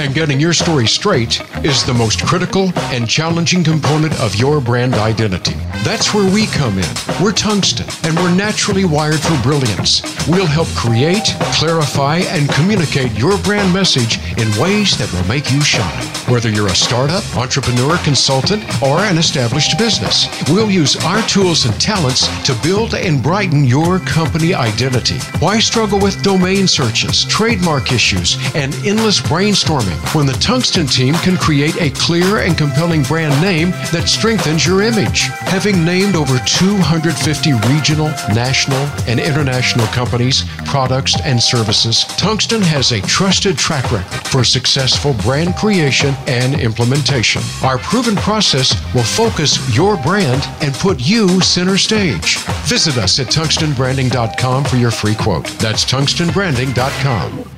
[0.00, 4.94] and getting your story straight is the most critical and challenging component of your brand
[4.94, 5.54] identity.
[5.82, 6.88] That's where we come in.
[7.22, 10.02] We're tungsten, and we're naturally wired for brilliance.
[10.28, 15.60] We'll help create, clarify, and communicate your brand message in ways that will make you
[15.62, 16.04] shine.
[16.32, 21.80] Whether you're a startup, entrepreneur, consultant, or an established business, we'll use our tools and
[21.80, 25.18] talents to build and brighten your company identity.
[25.40, 31.36] Why struggle with domain searches, trademark issues, and endless brainstorming when the Tungsten team can
[31.36, 35.22] create a clear and compelling brand name that strengthens your image?
[35.48, 43.00] Having named over 250 regional, national, and international companies, products, and services, Tungsten has a
[43.02, 47.42] trusted track record for successful brand creation and implementation.
[47.62, 52.38] Our proven process will focus your brand and put you center stage.
[52.66, 55.46] Visit us at tungstenbranding.com for your free quote.
[55.58, 57.57] That's tungstenbranding.com.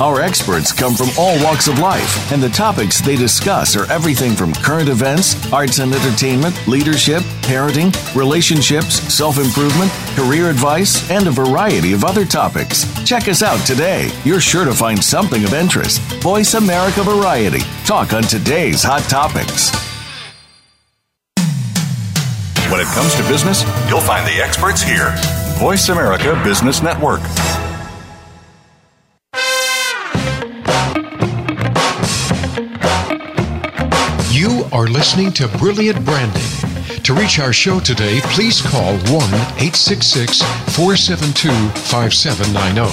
[0.00, 4.32] Our experts come from all walks of life, and the topics they discuss are everything
[4.32, 11.30] from current events, arts and entertainment, leadership, parenting, relationships, self improvement, career advice, and a
[11.30, 12.86] variety of other topics.
[13.04, 14.10] Check us out today.
[14.24, 16.00] You're sure to find something of interest.
[16.22, 17.60] Voice America Variety.
[17.84, 19.70] Talk on today's hot topics.
[22.72, 25.14] When it comes to business, you'll find the experts here.
[25.58, 27.20] Voice America Business Network.
[34.80, 36.42] Are listening to Brilliant Branding.
[37.02, 39.02] To reach our show today, please call 1
[39.60, 40.40] 866
[40.74, 41.50] 472
[41.90, 42.88] 5790.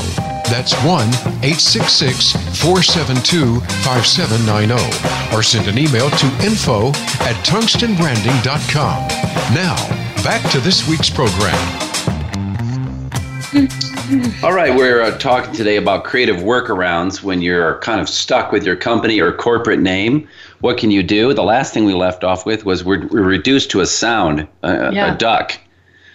[0.51, 1.07] That's 1
[1.47, 6.89] 866 472 5790 or send an email to info
[7.23, 9.07] at tungstenbranding.com.
[9.55, 9.75] Now,
[10.23, 11.55] back to this week's program.
[14.43, 18.65] All right, we're uh, talking today about creative workarounds when you're kind of stuck with
[18.65, 20.27] your company or corporate name.
[20.61, 21.33] What can you do?
[21.33, 24.91] The last thing we left off with was we're, we're reduced to a sound, a,
[24.93, 25.13] Yeah.
[25.13, 25.57] a duck.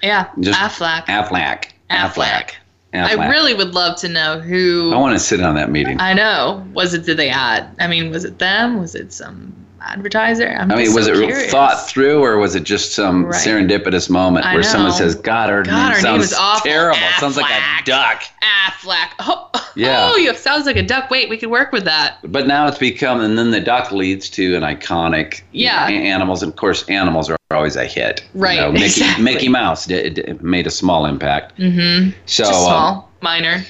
[0.02, 1.05] Yeah, Just Aflac.
[1.07, 1.66] Aflac.
[1.90, 2.50] Aflac.
[2.94, 3.31] I Aflac.
[3.31, 4.92] really would love to know who.
[4.92, 6.00] I want to sit on that meeting.
[6.00, 6.66] I know.
[6.74, 7.05] Was it?
[7.07, 7.68] Did they add?
[7.78, 8.81] I mean, was it them?
[8.81, 9.55] Was it some
[9.87, 10.49] advertiser?
[10.59, 11.51] I'm I mean, was so it curious.
[11.51, 13.35] thought through, or was it just some Right.
[13.40, 16.71] serendipitous moment I where someone says, "God, our God, name sounds is awful.
[16.71, 16.99] terrible.
[16.99, 19.09] It sounds like a duck." Aflac.
[19.21, 20.11] Oh, Yeah.
[20.12, 21.11] Oh, you sounds like a duck.
[21.11, 22.18] Wait, we could work with that.
[22.25, 25.87] But now it's become, and then the duck leads to an iconic Yeah.
[25.88, 26.42] a- animals.
[26.42, 28.23] And of course, animals are always a hit.
[28.35, 29.25] You Right, know, Mickey, exactly.
[29.25, 31.59] Mickey Mouse did, did- made a small impact.
[31.59, 32.11] Mm-hmm.
[32.27, 33.64] So Just um, minor.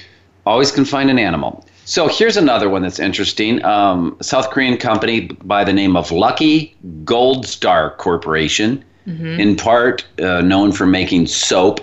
[0.45, 1.65] always can find an animal.
[1.85, 3.63] So here's another one that's interesting.
[3.65, 9.37] Um, South Korean company by the name of Lucky Gold Star Corporation, Mm-hmm.
[9.37, 11.81] in part uh, known for making soap.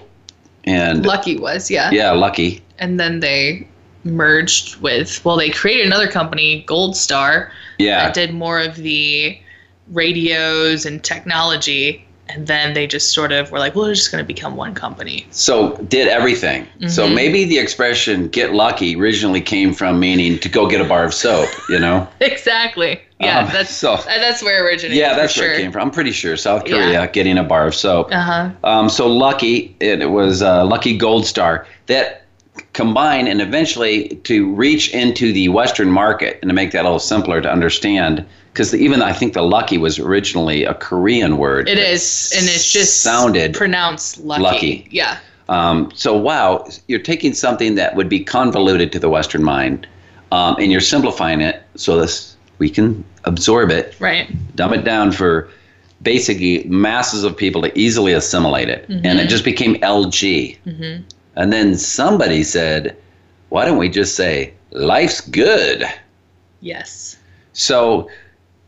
[0.65, 1.91] And Lucky was, yeah.
[1.91, 2.63] yeah, Lucky.
[2.79, 3.69] And then they
[4.05, 5.23] merged with.
[5.23, 8.05] Well, they created another company, Gold Star, Yeah.
[8.07, 9.39] that did more of the
[9.89, 12.03] radios and technology.
[12.35, 14.75] And then they just sort of were like, well, we're just going to become one
[14.75, 15.27] company.
[15.31, 16.67] So did everything.
[16.89, 17.15] So Mhm.
[17.15, 21.15] maybe the expression "get lucky" originally came from meaning to go get a bar of
[21.15, 21.49] soap.
[21.69, 22.07] You know.
[22.21, 23.01] Exactly.
[23.21, 24.97] Yeah, Um, that's so- uh, that's where it originated.
[24.97, 25.55] Yeah, that's where sure.
[25.55, 25.83] it came from.
[25.83, 26.75] I'm pretty sure South Yeah.
[26.77, 28.09] Korea getting a bar of soap.
[28.13, 28.51] Uh huh.
[28.65, 32.25] Um, so Lucky, it, it was uh, Lucky Gold Star that
[32.73, 36.99] combined and eventually to reach into the Western market and to make that a little
[36.99, 38.25] simpler to understand.
[38.53, 41.69] Because even I think the Lucky was originally a Korean word.
[41.69, 44.43] It is, and it's just sounded pronounced lucky.
[44.43, 44.89] lucky.
[44.91, 45.19] Yeah.
[45.49, 49.87] Um, so wow, you're taking something that would be convoluted to the Western mind,
[50.33, 54.29] um, and you're simplifying it so this we can absorb it, Right.
[54.57, 55.49] dumb it down for
[56.03, 60.57] basically masses of people to easily assimilate it, and it just became LG.
[60.67, 61.03] Mhm.
[61.37, 62.97] And then somebody said,
[63.51, 65.85] "Why don't we just say life's good?"
[66.61, 67.17] Yes.
[67.53, 68.09] So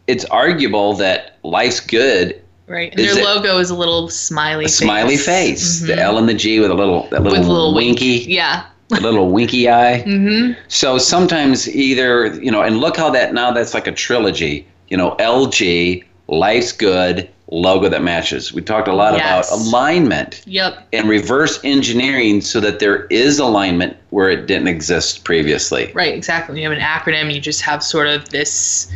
[0.06, 2.38] it's arguable that life's good
[2.68, 2.92] Right.
[2.96, 4.78] And their it- logo is a little smiley a face.
[4.78, 5.98] smiley face, the Mhm.
[5.98, 8.28] L and the G with a little that little, with a little winky, wink.
[8.28, 8.62] Yeah.
[8.92, 10.02] a little winky eye.
[10.06, 10.52] Mm-hmm.
[10.68, 14.96] So sometimes either, you know, and look how that now that's like a trilogy, you
[14.96, 18.52] know, LG, life's good, logo that matches.
[18.54, 19.48] We talked a lot Yes.
[19.50, 20.86] about alignment Yep.
[20.94, 25.90] and reverse engineering so that there is alignment where it didn't exist previously.
[25.94, 26.14] Right.
[26.14, 26.54] Exactly.
[26.54, 28.88] When you have an acronym, you just have sort of this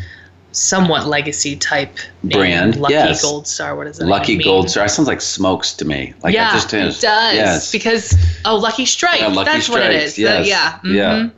[0.56, 2.38] somewhat legacy type name.
[2.38, 3.22] Brand, Lucky yes.
[3.22, 3.76] Gold Star.
[3.76, 4.42] What is that Lucky?
[4.42, 4.86] Gold Star.
[4.86, 6.14] It sounds like smokes to me.
[6.22, 7.02] Like yeah, it just it does.
[7.02, 7.72] Yes.
[7.72, 8.14] Because
[8.44, 9.20] oh, Lucky Strike.
[9.20, 10.18] Yeah, Lucky That's what it Strikes, is.
[10.18, 10.48] yes.
[10.48, 10.92] That- yeah.
[10.94, 11.12] Yeah.
[11.14, 11.32] mhm.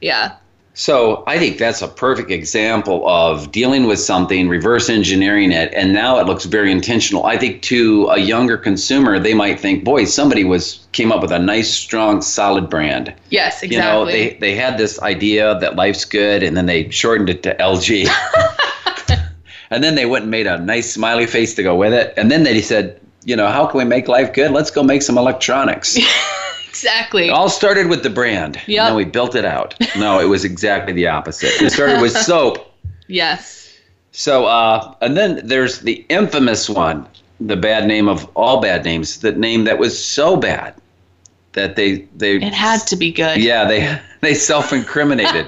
[0.00, 0.36] Yeah.
[0.76, 5.92] So I think that's a perfect example of dealing with something, reverse engineering it, and
[5.92, 7.26] now it looks very intentional.
[7.26, 11.30] I think to a younger consumer, they might think, "Boy, somebody was came up with
[11.30, 13.62] a nice, strong, solid brand." Yes.
[13.62, 13.76] Exactly.
[13.76, 17.44] You know, they they had this idea that life's good, and then they shortened it
[17.44, 18.08] to LG,
[19.70, 22.32] and then they went and made a nice smiley face to go with it, and
[22.32, 24.50] then they said, "You know, how can we make life good?
[24.50, 25.96] Let's go make some electronics."
[26.74, 27.28] exactly.
[27.28, 28.60] It all started with the brand.
[28.66, 28.86] Yeah.
[28.86, 29.74] Then we built it out.
[29.96, 31.62] No, it was exactly the opposite.
[31.62, 32.72] It started with soap.
[33.06, 33.76] Yes.
[34.10, 37.06] So, uh, and then there's the infamous one,
[37.40, 40.74] the bad name of all bad names, the name that was so bad
[41.52, 43.38] that they they It had to be good.
[43.38, 45.46] yeah they they self-incriminated.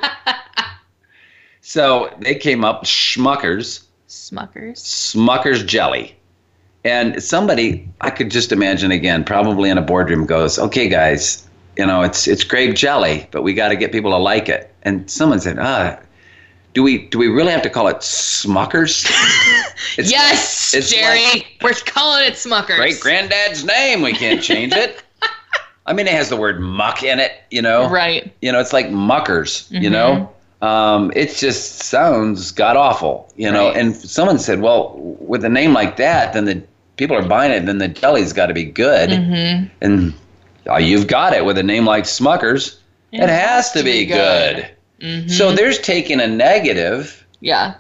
[1.61, 4.79] so they came up Schmuckers, Smuckers.
[4.79, 6.16] Smuckers jelly.
[6.87, 11.45] And somebody I could just imagine again, probably in a boardroom goes, "Okay guys,
[11.77, 14.73] you know, it's it's grape jelly, but we got to get people to like it."
[14.85, 15.99] And someone said, "Ah,
[16.75, 19.05] do we do we really have to call it Smuckers?"
[19.99, 21.23] It's yes, it's Jerry.
[21.25, 22.77] like- We're calling it Smuckers.
[22.77, 24.03] Great granddad's name.
[24.03, 25.03] We can't change it.
[25.87, 27.89] I mean, it has the word muck in it, you know.
[27.89, 28.31] Right.
[28.43, 29.93] You know, it's like muckers, you Mhm.
[29.93, 30.31] know.
[30.67, 33.69] Um, it just sounds god awful, you know.
[33.69, 33.77] Right.
[33.77, 36.63] And someone said, well, with a name like that, then the
[36.97, 39.11] people are buying it, then the deli's got to be good.
[39.11, 39.67] Mm-hmm.
[39.81, 40.15] And
[40.69, 42.79] uh, you've got it with a name like Smuckers.
[43.13, 44.69] It, has, to be, good.
[45.01, 45.31] Mhm.
[45.31, 47.75] So there's taking a negative yeah.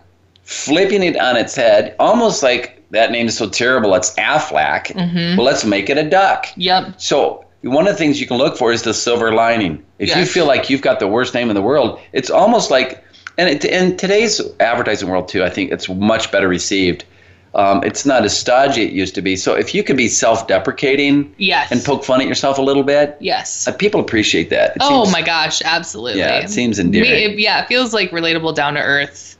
[0.44, 4.86] flipping it on its head, almost like that name is so terrible, it's Aflac.
[4.86, 5.36] Mhm.
[5.36, 6.46] Well, let's make it a duck.
[6.56, 7.00] Yep.
[7.00, 9.82] So one of the things you can look for is the silver lining.
[9.98, 13.02] If you feel like you've got the worst name in the world, it's almost like,
[13.38, 17.04] and it, in today's advertising world too, I think it's much better received.
[17.54, 19.34] Um, it's not as stodgy it used to be.
[19.36, 21.70] So if you could be self-deprecating Yes.
[21.72, 23.66] and poke fun at yourself a little bit, yes.
[23.66, 24.72] uh, people appreciate that.
[24.76, 26.20] It Oh seems- my gosh, absolutely.
[26.20, 27.10] Yeah, it seems endearing.
[27.32, 29.36] it- yeah, it feels like relatable, down to earth.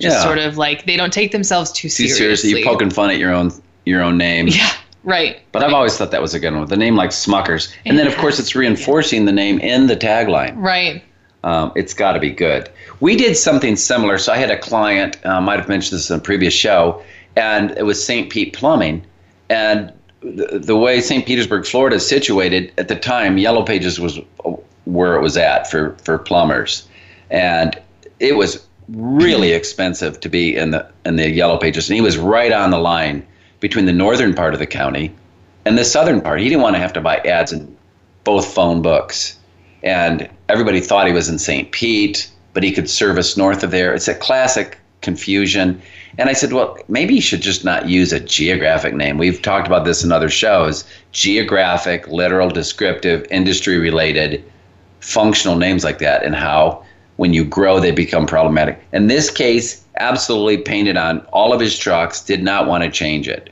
[0.00, 0.22] Just Yeah.
[0.22, 2.18] sort of like they don't take themselves too Too seriously.
[2.18, 3.50] seriously, you're poking fun at your own
[3.86, 4.46] your own name.
[4.48, 4.68] Yeah,
[5.04, 5.38] right.
[5.52, 6.66] But I've always thought that was a good one.
[6.66, 10.52] The name like Smuckers, and then of course it's reinforcing the name in the tagline.
[10.56, 11.02] Right.
[11.44, 12.68] Um, it's got to be good.
[13.00, 14.18] We did something similar.
[14.18, 17.00] So I had a client, uh, might have mentioned this in a previous show,
[17.36, 18.30] and it was St.
[18.30, 19.04] Pete Plumbing.
[19.48, 21.24] And the, the way St.
[21.26, 24.18] Petersburg, Florida is situated at the time, Yellow Pages was
[24.84, 26.88] where it was at for, for plumbers.
[27.30, 27.78] And
[28.18, 31.88] it was really expensive to be in the in the Yellow Pages.
[31.88, 33.26] And he was right on the line
[33.60, 35.14] between the northern part of the county
[35.64, 36.40] and the southern part.
[36.40, 37.76] He didn't want to have to buy ads in
[38.24, 39.38] both phone books
[39.82, 41.70] and everybody thought he was in St.
[41.70, 43.94] Pete, but he could service north of there.
[43.94, 45.80] It's a classic confusion.
[46.18, 49.18] And I said, well, maybe you should just not use a geographic name.
[49.18, 54.44] We've talked about this in other shows geographic, literal, descriptive, industry related,
[55.00, 56.84] functional names like that, and how
[57.16, 58.78] when you grow, they become problematic.
[58.92, 63.28] In this case, absolutely painted on all of his trucks, did not want to change
[63.28, 63.48] it.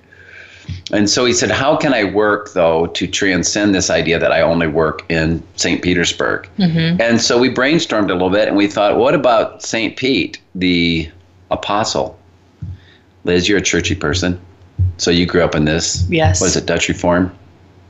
[0.92, 4.40] And so he said, How can I work, though, to transcend this idea that I
[4.40, 5.82] only work in St.
[5.82, 6.48] Petersburg?
[6.58, 7.00] Mm-hmm.
[7.00, 9.96] And so we brainstormed a little bit and we thought, What about St.
[9.96, 11.10] Pete, the
[11.50, 12.18] apostle?
[13.24, 14.40] Liz, you're a churchy person.
[14.96, 16.06] So you grew up in this.
[16.10, 16.40] Yes.
[16.40, 17.36] Was it Dutch Reform?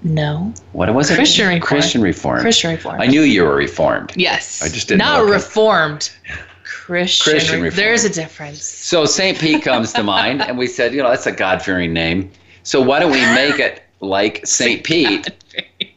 [0.02, 0.52] No.
[0.72, 1.14] What was it?
[1.14, 1.66] Christian Reform.
[1.66, 2.40] Christian Reform.
[2.40, 3.02] Christian Reformed.
[3.02, 4.12] I knew you were Reformed.
[4.16, 4.62] Yes.
[4.62, 5.24] I just didn't know.
[5.24, 6.11] Not reformed.
[6.62, 7.32] Christian.
[7.32, 7.78] Christian Reformed.
[7.78, 8.62] There's a difference.
[8.62, 9.38] So St.
[9.38, 12.30] Pete comes to mind, and we said, you know, that's a God fearing name.
[12.62, 14.84] So why don't we make it like St.
[14.84, 15.30] Pete?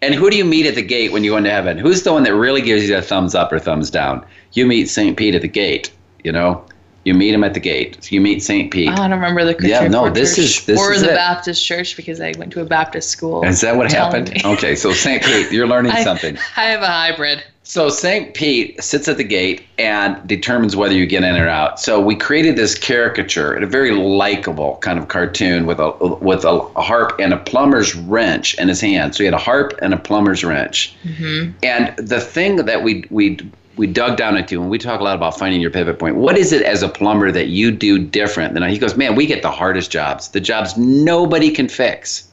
[0.01, 1.78] And who do you meet at the gate when you go into heaven?
[1.78, 4.26] Who's the one that really gives you a thumbs up or thumbs down?
[4.53, 5.18] You meet St.
[5.18, 5.91] Pete at the gate,
[6.24, 6.64] you know?
[7.08, 8.12] You meet him at the gate.
[8.12, 8.70] You meet St.
[8.70, 8.89] Pete.
[8.89, 11.16] Oh, I don't remember the Christian Yeah, no, this is- this or is the it.
[11.16, 13.45] Baptist church because I went to a Baptist school.
[13.45, 14.34] Is that what Tell happened?
[14.34, 14.41] me.
[14.43, 15.24] Okay, so St.
[15.24, 16.38] Pete, you're learning I, something.
[16.58, 17.45] I have a hybrid.
[17.64, 18.34] So St.
[18.34, 21.80] Pete sits at the gate and determines whether you get in or out.
[21.80, 26.60] So we created this caricature, a very likable kind of cartoon with a with a,
[26.82, 29.16] harp and a plumber's wrench in his hand.
[29.16, 30.93] So he had a harp and a plumber's wrench.
[31.05, 31.51] Mm-hmm.
[31.64, 33.38] And the thing that we we
[33.78, 36.16] we dug down into, and we talk a lot about finding your pivot point.
[36.16, 38.98] What is it as a plumber that you do different than he goes?
[38.98, 42.24] Man, we get the hardest jobs, the jobs nobody can fix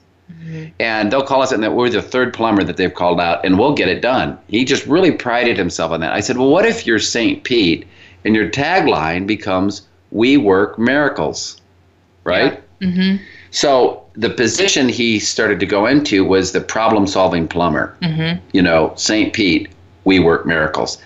[0.81, 3.59] and they'll call us and that we're the third plumber that they've called out and
[3.59, 6.65] we'll get it done he just really prided himself on that i said well what
[6.65, 7.87] if you're st pete
[8.25, 11.61] and your tagline becomes we work miracles
[12.25, 13.23] right Mm-hmm.
[13.51, 18.41] so the position he started to go into was the problem solving plumber Mm-hmm.
[18.53, 19.69] you know st pete
[20.05, 20.99] we work miracles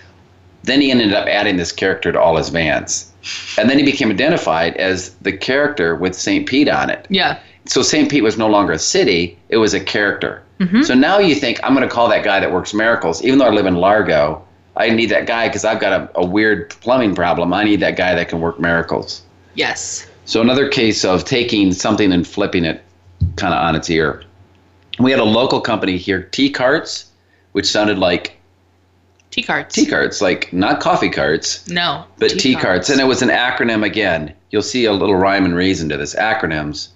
[0.63, 3.11] then he ended up adding this character to all his vans
[3.57, 7.39] and then he became identified as the character with st pete on it Yeah.
[7.65, 8.09] so St.
[8.09, 10.41] Pete was no longer a city, it was a character.
[10.59, 10.83] Mhm.
[10.83, 13.23] So now you think, I'm going to call that guy that works miracles.
[13.23, 14.41] Even though I live in Largo,
[14.75, 17.53] I need that guy because I've got a, a weird plumbing problem.
[17.53, 19.21] I need that guy that can work miracles.
[19.55, 20.07] Yes.
[20.25, 22.81] So another case of taking something and flipping it
[23.35, 24.23] kind of on its ear.
[24.99, 27.05] We had a local company here, T Carts,
[27.51, 28.38] which sounded like
[29.31, 29.75] T cards.
[29.75, 32.03] T Carts, like not coffee carts, No.
[32.17, 32.89] but tea carts.
[32.89, 34.33] And it was an acronym again.
[34.49, 36.15] You'll see a little rhyme and reason to this.
[36.15, 36.89] Acronyms.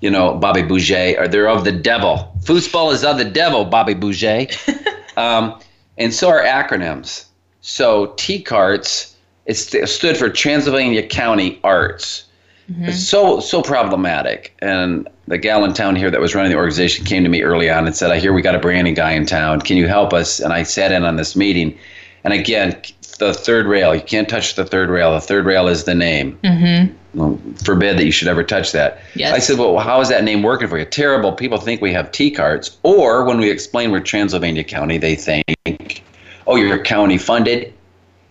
[0.00, 2.30] You know, Bobby Boucher, or they're of the devil.
[2.44, 4.46] Foosball is of the devil, Bobby Boucher.
[5.16, 5.58] um,
[5.96, 7.24] and so are acronyms.
[7.62, 12.24] So T carts, it st- stood for Transylvania County Arts.
[12.68, 14.56] It's so so problematic.
[14.60, 17.70] And the gal in town here that was running the organization came to me early
[17.70, 19.60] on and said, "I hear we got a branding guy in town.
[19.60, 21.78] Can you help us?" And I sat in on this meeting.
[22.24, 22.76] And again,
[23.18, 25.12] the third rail, you can't touch the third rail.
[25.12, 26.38] The third rail is the name.
[26.42, 26.92] Mm-hmm.
[27.18, 28.98] Well, forbid that you should ever touch that.
[29.14, 29.32] Yes.
[29.32, 30.84] I said, well, how is that name working for you?
[30.84, 31.32] Terrible.
[31.32, 32.76] People think we have T cards.
[32.82, 36.02] Or when we explain we're Transylvania County, they think,
[36.46, 37.72] oh, you're county funded,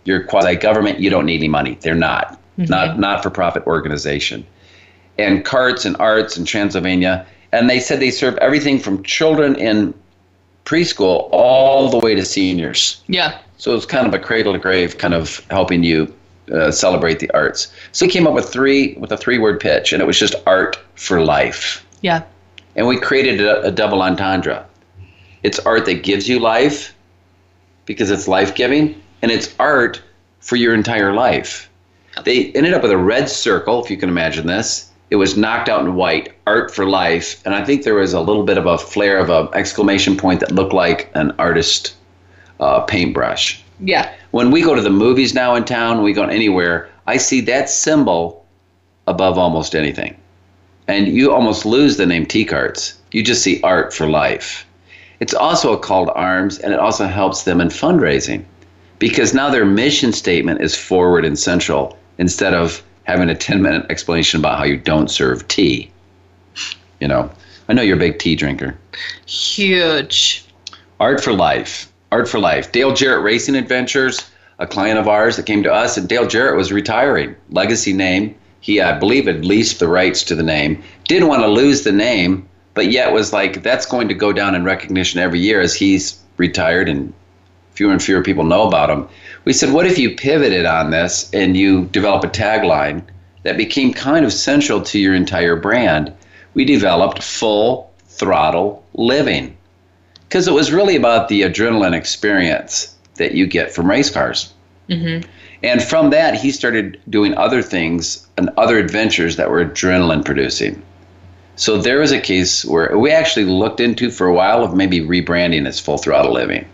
[0.04, 1.76] you're quasi government, you don't need any money.
[1.80, 2.40] They're not.
[2.56, 4.46] Not not for profit organization.
[5.18, 7.26] And carts and arts in Transylvania.
[7.52, 9.94] And they said they serve everything from children in
[10.64, 13.02] preschool all the way to seniors.
[13.06, 13.38] Yeah.
[13.56, 16.14] So it's kind of a cradle to grave, kind of helping you
[16.52, 17.72] uh, celebrate the arts.
[17.92, 20.34] So he came up with three with a three word pitch, and it was just
[20.46, 21.86] art for life.
[22.02, 22.22] Yeah.
[22.74, 24.66] And we created a, a double entendre.
[25.42, 26.94] It's art that gives you life
[27.86, 30.02] because it's life giving, and it's art
[30.40, 31.70] for your entire life.
[32.24, 34.90] They ended up with a red circle, if you can imagine this.
[35.10, 38.20] It was knocked out in white, art for life, and I think there was a
[38.20, 41.94] little bit of a flare of an exclamation point that looked like an artist
[42.58, 43.62] uh, paintbrush.
[43.78, 44.12] Yeah.
[44.32, 47.70] When we go to the movies now in town, we go anywhere, I see that
[47.70, 48.44] symbol
[49.06, 50.16] above almost anything.
[50.88, 52.98] and you almost lose the name T Carts.
[53.12, 54.66] You just see art for life.
[55.20, 58.44] It's also a call to arms, and it also helps them in fundraising
[58.98, 63.86] because now their mission statement is forward and central instead of having a 10 minute
[63.90, 65.90] explanation about how you don't serve tea.
[67.00, 67.30] You know,
[67.68, 68.76] I know you're a big tea drinker.
[69.26, 70.44] Huge.
[70.98, 71.92] Art for Life.
[72.10, 72.72] Art for Life.
[72.72, 74.20] Dale Jarrett Racing Adventures,
[74.58, 77.36] a client of ours that came to us, and Dale Jarrett was retiring.
[77.50, 78.34] Legacy name.
[78.60, 80.82] He, I believe, had leased the rights to the name.
[81.04, 84.54] Didn't want to lose the name, but yet was like, that's going to go down
[84.54, 87.12] in recognition every year as he's retired and
[87.72, 89.08] fewer and fewer people know about him.
[89.46, 93.02] We said, what if you pivoted on this and you develop a tagline
[93.44, 96.12] that became kind of central to your entire brand?
[96.54, 99.56] We developed full throttle living
[100.24, 104.52] because it was really about the adrenaline experience that you get from race cars.
[104.88, 105.30] Mm-hmm.
[105.62, 110.82] And from that, he started doing other things and other adventures that were adrenaline producing.
[111.54, 115.00] So there was a case where we actually looked into for a while of maybe
[115.00, 116.66] rebranding as Full Throttle Living.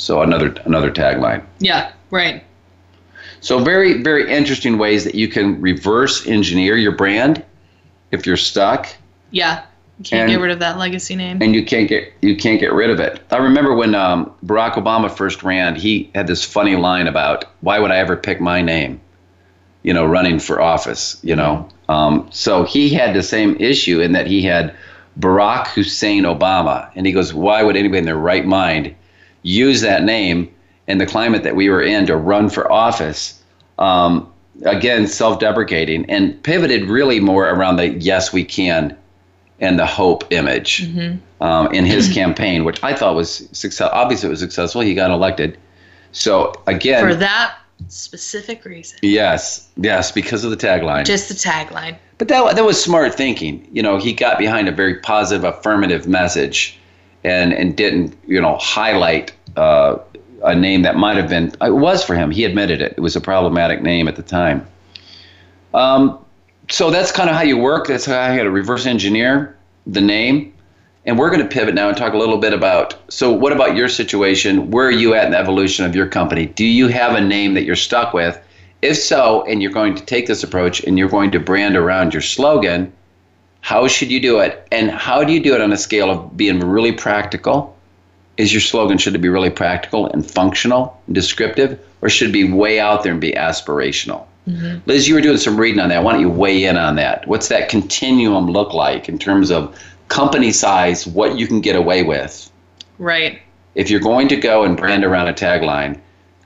[0.00, 1.42] So another another tagline.
[1.58, 2.42] Yeah, right.
[3.40, 7.44] So very very interesting ways that you can reverse engineer your brand
[8.10, 8.88] if you're stuck
[9.30, 9.60] Yeah.
[9.98, 11.38] You can't And- get rid of that legacy name.
[11.42, 13.20] and you can't get you can't get rid of it.
[13.30, 17.78] I remember when um, Barack Obama first ran, he had this funny line about why
[17.78, 18.98] would I ever pick my name,
[19.82, 21.68] you know, running for office, you know.
[21.90, 24.74] Um, so he had the same issue in that he had
[25.18, 28.94] Barack Hussein Obama, and he goes, why would anybody in their right mind
[29.42, 30.52] use that name
[30.86, 33.40] in the climate that we were in to run for office?
[33.78, 34.30] Um,
[34.64, 38.96] again, self-deprecating and pivoted really more around the yes we can
[39.60, 40.88] and the hope image
[41.40, 43.88] um, in his campaign, which I thought was success.
[43.92, 44.80] Obviously, it was successful.
[44.80, 45.58] He got elected.
[46.12, 47.56] So again, For that
[47.88, 48.98] specific reason.
[49.02, 51.04] yes, yes, because of the tagline.
[51.04, 51.96] Just the tagline.
[52.18, 53.66] but that that was smart thinking.
[53.72, 56.78] You know, he got behind a very positive, affirmative message,
[57.24, 59.98] and and didn't you know highlight uh,
[60.42, 62.30] a name that might have been it was for him.
[62.30, 62.94] He admitted it.
[62.96, 64.66] It was a problematic name at the time.
[65.74, 66.24] Um,
[66.70, 67.86] so that's kind of how you work.
[67.86, 69.56] That's how I had to reverse engineer
[69.86, 70.54] the name.
[71.06, 72.94] And we're going to pivot now and talk a little bit about.
[73.10, 74.70] So, what about your situation?
[74.70, 76.46] Where are you at in the evolution of your company?
[76.46, 78.38] Do you have a name that you're stuck with?
[78.82, 82.12] If so, and you're going to take this approach and you're going to brand around
[82.12, 82.92] your slogan,
[83.60, 84.66] how should you do it?
[84.72, 87.76] And how do you do it on a scale of being really practical?
[88.36, 92.32] Is your slogan should it be really practical and functional and descriptive, or should it
[92.32, 94.24] be way out there and be aspirational?
[94.48, 94.78] Mm-hmm.
[94.86, 96.02] Liz, you were doing some reading on that.
[96.02, 97.26] Why don't you weigh in on that?
[97.28, 102.02] What's that continuum look like in terms of company size, what you can get away
[102.02, 102.50] with?
[102.98, 103.40] Right.
[103.74, 106.00] If you're going to go and brand around a tagline,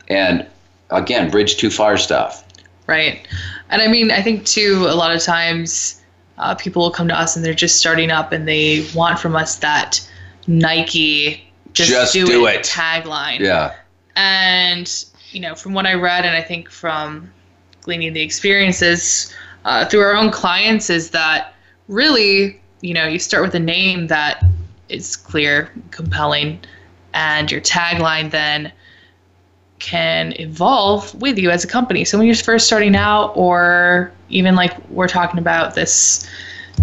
[0.08, 0.46] and
[0.90, 2.44] again, bridge too far stuff.
[2.86, 3.26] Right.
[3.70, 6.00] And I mean, I think too, a lot of times
[6.38, 9.36] uh, people will come to us and they're just starting up and they want from
[9.36, 10.06] us that
[10.46, 12.66] Nike just, Just do, do it, it.
[12.66, 13.40] tagline.
[13.40, 13.74] Yeah.
[14.16, 17.30] And, you know, from what I read and I think from
[17.82, 21.54] gleaning the experiences uh, through our own clients, is that
[21.88, 24.44] really, you know, you start with a name that
[24.88, 26.60] is clear, compelling,
[27.12, 28.72] and your tagline then
[29.80, 32.04] can evolve with you as a company.
[32.04, 36.28] So when you're first starting out, or even like we're talking about this,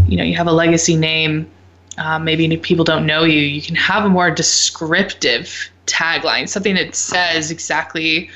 [0.07, 1.49] you know, you have a legacy name,
[1.97, 6.95] uh, maybe people don't know you, you can have a more descriptive tagline, something that
[6.95, 8.29] says exactly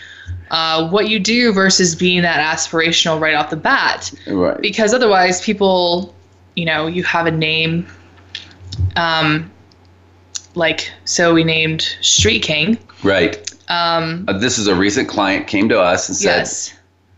[0.51, 4.13] uh, what you do versus being that aspirational right off the bat.
[4.27, 4.61] Right.
[4.61, 6.13] Because otherwise, people,
[6.55, 7.87] you know, you have a name.
[8.95, 9.51] Um,
[10.55, 12.77] like so, we named Street King.
[13.03, 13.37] Right.
[13.69, 16.73] Um, Uh, this is a recent client came to us and said, yes.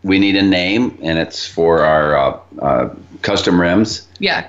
[0.08, 4.08] We need a name, and it's for our uh, uh, custom rims.
[4.18, 4.48] Yeah.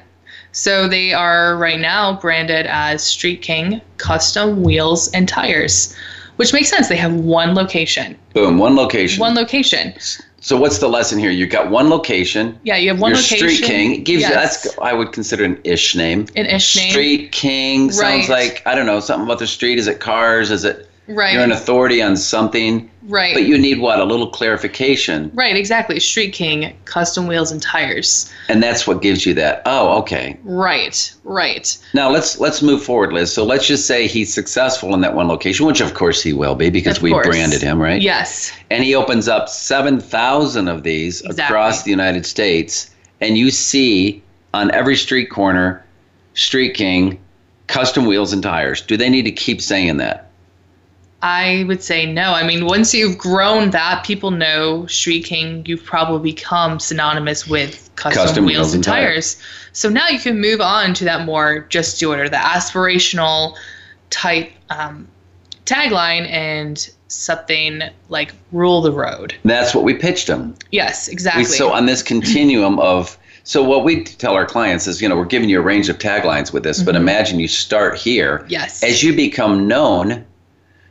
[0.53, 5.93] So they are right now branded as Street King Custom Wheels and Tires,
[6.37, 6.87] which makes sense.
[6.87, 8.17] They have one location.
[8.33, 9.19] Boom, one location.
[9.19, 9.93] One location.
[10.39, 11.29] so what's the lesson here?
[11.29, 12.57] You've got one location.
[12.63, 13.49] Yeah, you have one Your location.
[13.49, 16.25] Street King it gives you that's I would consider an ish name.
[16.35, 16.89] An ish name.
[16.91, 18.29] Street King sounds Right.
[18.29, 19.77] like I don't know something about the street.
[19.77, 20.49] Is it cars?
[20.49, 21.33] Is it Right.
[21.33, 22.89] you're an authority on something?
[23.03, 23.33] Right.
[23.33, 25.99] But you need what a little clarification, Right, exactly.
[25.99, 28.31] Street King Custom Wheels and Tires.
[28.47, 29.63] and that's what gives you that.
[29.65, 30.37] Oh, okay.
[30.43, 31.75] Right, right.
[31.95, 33.33] Now let's let's move forward, Liz.
[33.33, 36.53] So let's just say he's successful in that one location, which of course he will
[36.55, 38.01] be because we branded him, right?
[38.01, 38.51] Yes.
[38.69, 41.43] and he opens up 7,000 of these Exactly.
[41.43, 42.91] across the United States.
[43.21, 44.21] And you see
[44.53, 45.83] on every street corner,
[46.35, 47.19] Street King,
[47.67, 48.81] custom wheels and tires.
[48.81, 50.28] Do they need to keep saying that?
[51.21, 52.31] I would say no.
[52.33, 57.89] I mean, once you've grown that, people know Street King, you've probably become synonymous with
[57.95, 59.41] custom, Custom wheels, wheels and and tires.
[59.73, 63.55] So now you can move on to that more just do it or the aspirational
[64.09, 65.07] type um,
[65.65, 69.35] tagline and something like rule the road.
[69.43, 70.55] That's what we pitched them.
[70.71, 71.43] Yes, exactly.
[71.43, 75.17] We, so on this continuum of so what we tell our clients is, you know,
[75.17, 78.45] we're giving you a range of taglines with this, but imagine you start here.
[78.47, 78.83] yes.
[78.83, 80.23] As you become known,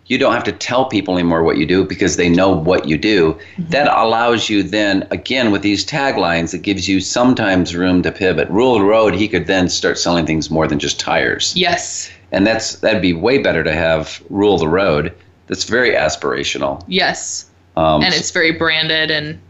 [0.09, 2.97] you don't have to tell people anymore what you do because they know what you
[2.99, 3.39] do.
[3.59, 8.49] That allows you then, again, with these taglines, it gives you sometimes room to pivot.
[8.49, 11.55] Rule of the road, he could then start selling things more than just tires.
[11.55, 12.11] yes.
[12.31, 15.15] And that's that'd be way better to have rule the road.
[15.47, 16.85] That's very aspirational.
[16.87, 17.49] Yes.
[17.75, 19.41] Um, and it's very branded and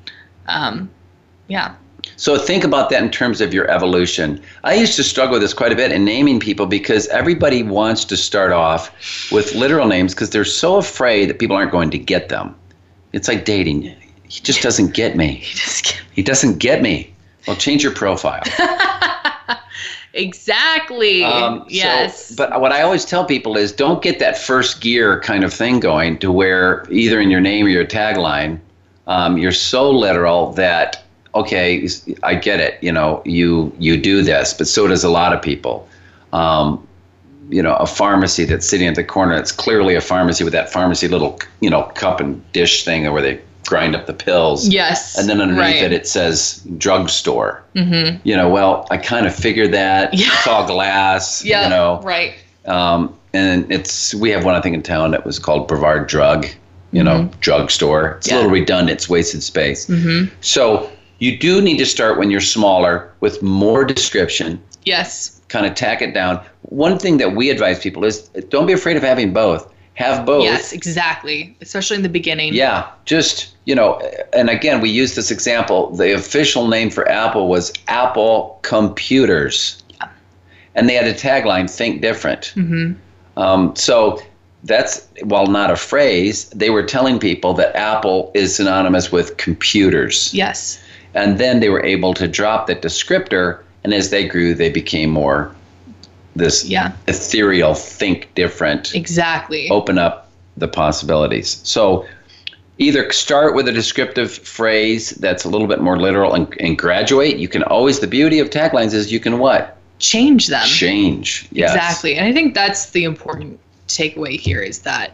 [0.46, 0.88] um,
[1.48, 1.74] yeah.
[2.16, 4.40] So think about that in terms of your evolution.
[4.64, 8.04] I used to struggle with this quite a bit in naming people because everybody wants
[8.06, 8.90] to start off
[9.30, 12.54] with literal names because they're so afraid that people aren't going to get them.
[13.12, 13.82] It's like dating.
[14.28, 15.40] He just doesn't get me.
[15.44, 17.14] Just He doesn't get me.
[17.46, 18.42] Well, change your profile.
[20.14, 21.22] Exactly.
[21.22, 22.34] Um, so- yes.
[22.34, 25.80] but what I always tell people is don't get that first gear kind of thing
[25.80, 28.59] going to where either in your name or your tagline,
[29.06, 31.04] um, you're so literal that
[31.35, 31.87] okay,
[32.22, 32.79] I get it.
[32.83, 35.89] You know, you you do this, but so does a lot of people.
[36.33, 36.87] Um,
[37.51, 39.35] you know, a pharmacy that's sitting at the corner.
[39.35, 43.22] It's clearly a pharmacy with that pharmacy little you know cup and dish thing where
[43.22, 44.66] they grind up the pills.
[44.68, 45.18] yes.
[45.18, 45.83] And then underneath right.
[45.83, 47.62] it, it says drugstore.
[47.74, 48.18] Mm-hmm.
[48.26, 50.14] You know, well, I kind of figured that.
[50.14, 50.26] Yeah.
[50.33, 51.45] It's all glass.
[51.45, 51.64] yeah.
[51.64, 52.35] You know, Right.
[52.64, 56.47] um, and it's we have one I think in town that was called Brevard Drug.
[56.93, 58.12] You know, drugstore.
[58.18, 58.35] It's Mm-hmm.
[58.35, 58.37] Yeah.
[58.37, 58.91] a little redundant.
[58.97, 59.87] It's wasted space.
[59.87, 60.35] Mm-hmm.
[60.41, 64.62] So you do need to start when you're smaller with more description.
[64.84, 65.40] Yes.
[65.48, 66.40] Kind of tack it down.
[66.62, 69.72] One thing that we advise people is don't be afraid of having both.
[69.94, 70.44] Have both.
[70.44, 70.72] Yes.
[70.72, 71.56] Exactly.
[71.60, 72.54] Especially in the beginning.
[72.54, 73.98] Yeah, just, you know,
[74.32, 75.90] and again, we use this example.
[75.90, 79.82] The official name for Apple was Apple Computers.
[80.76, 82.52] And they had a tagline, Think Different.
[82.54, 82.92] Mm-hmm.
[83.40, 84.22] Um, so
[84.62, 90.32] that's, while not a phrase, they were telling people that Apple is synonymous with computers.
[90.32, 90.80] Yes.
[91.22, 93.60] And then they were able to drop that descriptor.
[93.84, 95.54] And as they grew, they became more
[96.36, 96.92] this Yeah.
[97.06, 99.68] ethereal, think different Exactly.
[99.70, 101.60] open up the possibilities.
[101.64, 102.06] So
[102.78, 107.38] either start with a descriptive phrase that's a little bit more literal and, and graduate.
[107.38, 109.76] You can always, the beauty of taglines is you can what?
[109.98, 110.64] Change them.
[110.64, 111.48] Change.
[111.50, 111.74] Yes.
[111.74, 112.14] Exactly.
[112.14, 113.58] And I think that's the important
[113.88, 115.12] takeaway here is that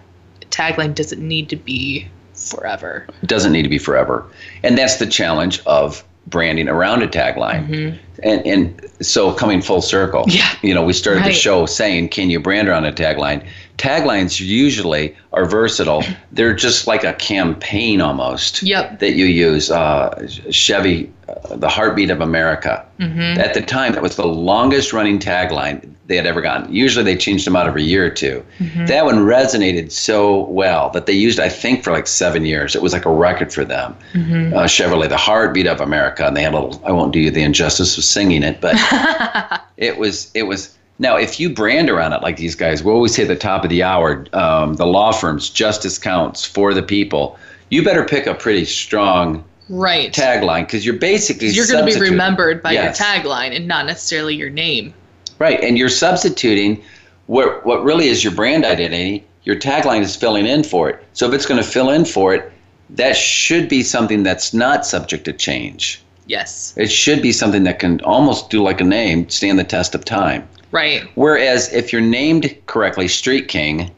[0.50, 2.07] tagline doesn't need to be
[2.45, 3.07] forever.
[3.22, 4.24] It doesn't need to be forever.
[4.62, 7.99] And that's the challenge of branding around a tagline.
[8.22, 10.36] And, and so coming full circle, Mm-hmm.
[10.36, 10.55] Yeah.
[10.62, 13.47] you know, we started the show saying, can you brand around a tagline?
[13.79, 16.05] Taglines usually are versatile.
[16.33, 19.01] They're just like a campaign almost Yep.
[19.01, 19.70] that you use.
[19.70, 22.85] Uh, Chevy, uh, the heartbeat of America.
[23.01, 23.41] Mm-hmm.
[23.41, 26.72] At the time, that was the longest running tagline they had ever gotten.
[26.72, 28.87] Usually they changed them out every year or 2 Mm-hmm.
[28.87, 32.77] That one resonated so well that they used, I think, for like seven years.
[32.77, 33.97] It was like a record for them.
[34.12, 34.55] Mm-hmm.
[34.55, 36.81] Uh, Chevrolet, the heartbeat of America, and they had a little.
[36.87, 38.77] I won't do you the injustice of singing it, but
[39.77, 40.77] it was it was.
[40.99, 43.64] Now, if you brand around it like these guys, we always say at the top
[43.64, 47.36] of the hour, um, the law firms, justice counts for the people.
[47.70, 50.12] You better pick a pretty strong Right.
[50.12, 52.99] tagline because you're basically You're going to be remembered by Yes.
[53.01, 54.95] your tagline and not necessarily your name.
[55.38, 56.80] Right, and you're substituting
[57.26, 59.24] what what really is your brand identity.
[59.42, 61.03] Your tagline is filling in for it.
[61.12, 62.53] So if it's going to fill in for it,
[62.90, 66.01] that should be something that's not subject to change.
[66.26, 66.72] Yes.
[66.76, 70.05] It should be something that can almost do like a name, stand the test of
[70.05, 70.47] time.
[70.75, 71.09] Right.
[71.14, 73.91] Whereas if you're named correctly Street King,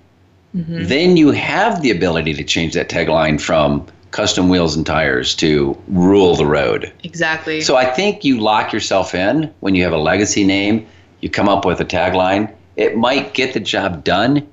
[0.52, 5.76] then you have the ability to change that tagline from custom wheels and tires to
[5.88, 6.92] rule the road.
[7.02, 7.60] Exactly.
[7.62, 10.86] So I think you lock yourself in when you have a legacy name,
[11.20, 12.52] you come up with a tagline.
[12.76, 14.46] It might get the job done,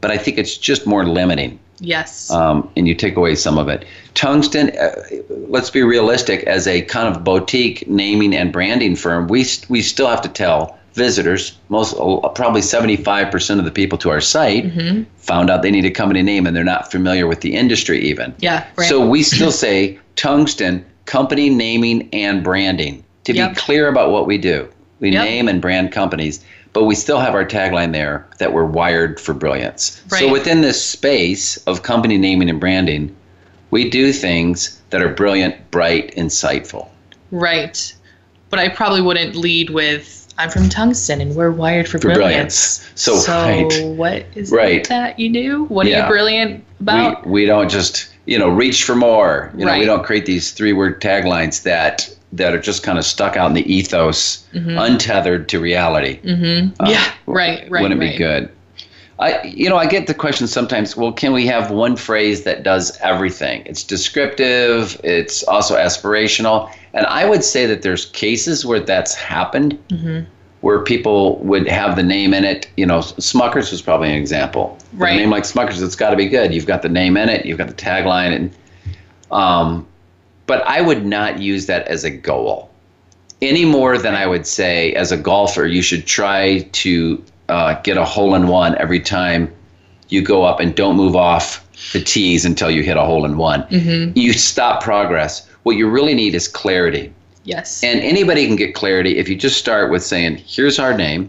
[0.00, 2.30] but I think it's just more limiting yes.
[2.30, 3.84] um, and you take away some of it.
[4.14, 5.02] Tungsten, uh,
[5.48, 10.08] let's be realistic, as a kind of boutique naming and branding firm, we, we still
[10.08, 14.70] have to tell visitors, most uh, probably 75% of the people to our site
[15.16, 18.34] found out they need a company name and they're not familiar with the industry even.
[18.40, 18.66] yeah.
[18.76, 18.88] Right.
[18.88, 23.50] So we still say Tungsten, company naming and branding to Yep.
[23.50, 24.68] be clear about what we do.
[25.00, 25.24] We Yep.
[25.24, 26.40] name and brand companies,
[26.72, 30.02] but we still have our tagline there that we're wired for brilliance.
[30.08, 33.14] So within this space of company naming and branding,
[33.70, 36.88] we do things that are brilliant, bright, insightful.
[37.30, 37.94] Right.
[38.50, 42.78] But I probably wouldn't lead with I'm from Tungsten and we're wired for, For brilliance.
[42.78, 42.90] brilliance.
[42.94, 43.84] So, right.
[43.96, 44.88] what is Right.
[44.88, 45.64] that you do?
[45.64, 47.26] What are you brilliant about?
[47.26, 50.52] we, we don't just you know reach for more you know we don't create these
[50.52, 55.48] three word taglines that that are just kind of stuck out in the ethos untethered
[55.48, 56.70] to reality mm-hmm.
[56.82, 57.82] Uh, yeah, right, right.
[57.82, 58.12] wouldn't right.
[58.12, 58.50] be good
[59.18, 62.62] i you know i get the question sometimes well can we have one phrase that
[62.62, 68.80] does everything it's descriptive it's also aspirational and i would say that there's cases where
[68.80, 70.20] that's happened Mm-hmm.
[70.60, 74.76] where people would have the name in it you know smuckers was probably an example
[74.94, 75.14] Right.
[75.14, 77.46] a name like smuckers it's got to be good you've got the name in it
[77.46, 78.50] you've got the tagline and
[79.30, 79.86] um
[80.46, 82.70] but i would not use that as a goal
[83.40, 87.96] any more than I would say as a golfer, you should try to uh, get
[87.96, 89.48] a hole in one every time
[90.08, 93.36] you go up and don't move off the tees until you hit a hole in
[93.36, 93.64] one.
[94.16, 95.48] You stop progress.
[95.68, 97.12] What you really need is clarity.
[97.44, 97.84] Yes.
[97.84, 101.28] And anybody can get clarity if you just start with saying, here's our name,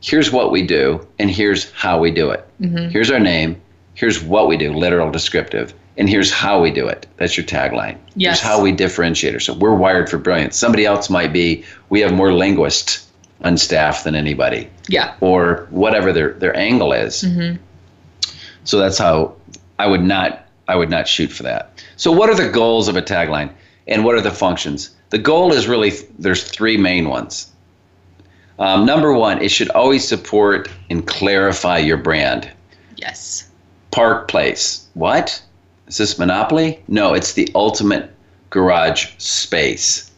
[0.00, 2.48] here's what we do, and here's how we do it.
[2.90, 3.60] Here's our name,
[3.92, 7.06] here's what we do, literal descriptive, and here's how we do it.
[7.18, 7.98] That's your tagline.
[8.14, 8.40] Yes.
[8.40, 9.60] Here's how we differentiate ourselves.
[9.60, 10.56] We're wired for brilliance.
[10.56, 13.06] Somebody else might be, we have more linguists
[13.42, 15.16] on staff than anybody, yeah.
[15.20, 17.20] or whatever their, their angle is.
[17.20, 17.56] Hmm.
[18.64, 19.36] So that's how
[19.78, 21.82] I would not I would not shoot for that.
[21.96, 23.50] So what are the goals of a tagline
[23.88, 24.90] and what are the functions?
[25.10, 27.50] The goal is really there's three main ones.
[28.60, 32.48] Um, number one, it should always support and clarify your brand.
[32.96, 33.48] Yes.
[33.90, 34.86] Park Place.
[34.94, 35.42] What?
[35.88, 36.80] Is this Monopoly?
[36.86, 38.14] No, it's the ultimate
[38.50, 40.10] garage space.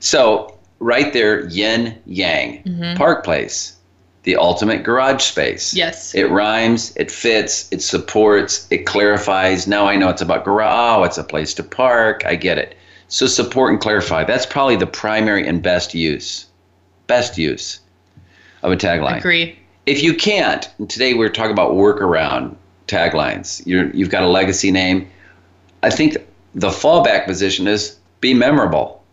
[0.00, 2.96] So, right there, yin yang.
[2.96, 3.73] Park Place,
[4.24, 5.74] the ultimate garage space.
[5.74, 6.14] Yes.
[6.14, 9.66] It rhymes, it fits, it supports, it clarifies.
[9.66, 10.72] Now I know it's about garage.
[10.74, 12.24] Oh, it's a place to park.
[12.26, 12.76] I get it.
[13.08, 14.24] So, support and clarify.
[14.24, 16.46] That's probably the primary and best use.
[17.06, 17.80] Best use
[18.62, 19.58] of a tagline Agree.
[19.84, 22.56] if you can't, and today we're talking about workaround
[22.88, 23.64] taglines.
[23.66, 25.06] You're, you've got a legacy name.
[25.82, 26.16] I think
[26.54, 29.04] the fallback position is be memorable.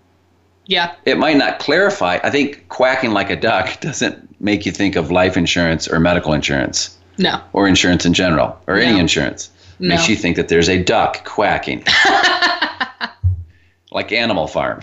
[0.67, 0.95] Yeah.
[1.03, 2.19] It might not clarify.
[2.23, 6.33] I think quacking like a duck doesn't make you think of life insurance or medical
[6.33, 7.39] insurance No.
[7.53, 8.99] or insurance in general or any No.
[8.99, 9.49] insurance.
[9.79, 11.83] Makes you think that there's a duck quacking,
[13.91, 14.81] like Animal Farm.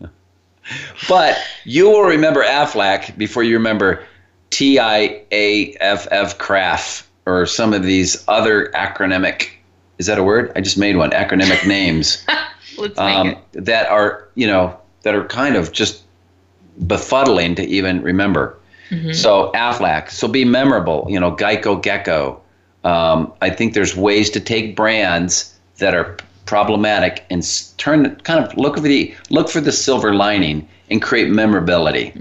[1.08, 4.04] but you will remember Aflac before you remember
[4.50, 9.48] T I A F F Craft or some of these other acronymic.
[9.98, 10.52] Is that a word?
[10.54, 11.10] I just made one.
[11.10, 12.24] Acronymic names
[12.78, 13.64] Let's make um, it.
[13.64, 16.04] that are you know that are kind of just
[16.84, 18.56] befuddling to even remember.
[19.12, 21.06] So Aflac, so be memorable.
[21.08, 22.40] You know, Geico Gecko.
[22.82, 26.16] Um, I think there's ways to take brands that are
[26.46, 31.30] problematic and turn kind of look for the look for the silver lining and create
[31.30, 32.12] memorability.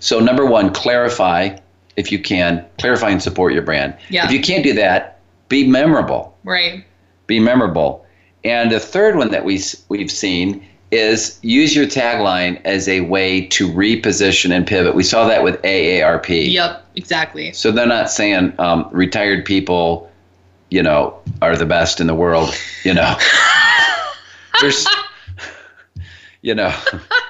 [0.00, 1.58] So number one, clarify
[1.96, 3.94] if you can clarify and support your brand.
[4.08, 4.24] Yeah.
[4.26, 5.18] If you can't do that,
[5.48, 6.84] be memorable Right.
[7.26, 8.04] be memorable.
[8.44, 10.64] And the third one that we we've seen
[10.94, 14.94] is use your tagline as a way to reposition and pivot.
[14.94, 16.52] We saw that with AARP.
[16.52, 16.84] Yep.
[16.96, 17.52] Exactly.
[17.52, 20.10] So they're not saying um, retired people,
[20.70, 22.54] you know, are the best in the world.
[22.84, 23.16] You know,
[24.60, 24.86] there's,
[26.42, 26.74] you know,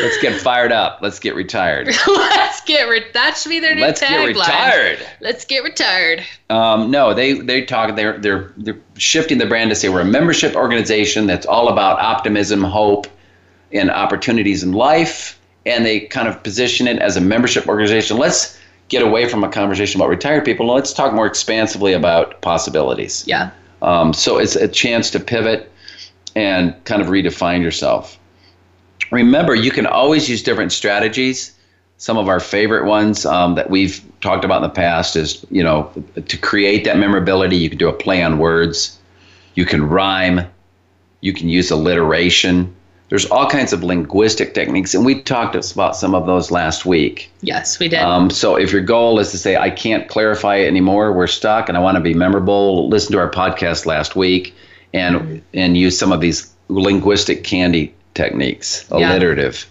[0.00, 0.98] let's get fired up.
[1.02, 1.88] Let's get retired.
[2.06, 4.26] Let's get re- that should be their new Let's get tagline.
[4.28, 4.98] retired.
[5.20, 6.22] Let's get retired.
[6.50, 7.96] Um, no, they they talk.
[7.96, 11.98] They're they're they're shifting the brand to say we're a membership organization that's all about
[11.98, 13.06] optimism, hope,
[13.72, 15.38] and opportunities in life.
[15.64, 18.16] And they kind of position it as a membership organization.
[18.18, 22.40] Let's get away from a conversation about retired people and let's talk more expansively about
[22.42, 23.24] possibilities.
[23.26, 23.50] Yeah.
[23.80, 25.70] Um, so it's a chance to pivot
[26.36, 28.18] and kind of redefine yourself.
[29.12, 31.52] Remember, you can always use different strategies.
[31.98, 35.62] Some of our favorite ones um, that we've talked about in the past is, you
[35.62, 35.92] know,
[36.26, 38.98] to create that memorability, you can do a play on words,
[39.54, 40.40] you can rhyme,
[41.20, 42.74] you can use alliteration.
[43.10, 47.30] There's all kinds of linguistic techniques, and we talked about some of those last week.
[47.42, 48.00] Yes, we did.
[48.00, 51.68] Um, so if your goal is to say, I can't clarify it anymore, we're stuck,
[51.68, 54.54] and I want to be memorable, listen to our podcast last week
[54.94, 59.10] and and use some of these linguistic candy techniques, Yeah.
[59.10, 59.66] alliterative.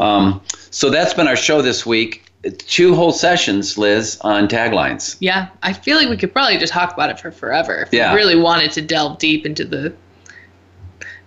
[0.00, 0.40] Um,
[0.70, 2.20] so that's been our show this week.
[2.66, 5.16] Two whole sessions, Liz, on taglines.
[5.20, 5.46] yeah.
[5.62, 8.12] I feel like we could probably just talk about it for forever if Yeah.
[8.12, 9.92] we really wanted to delve deep into the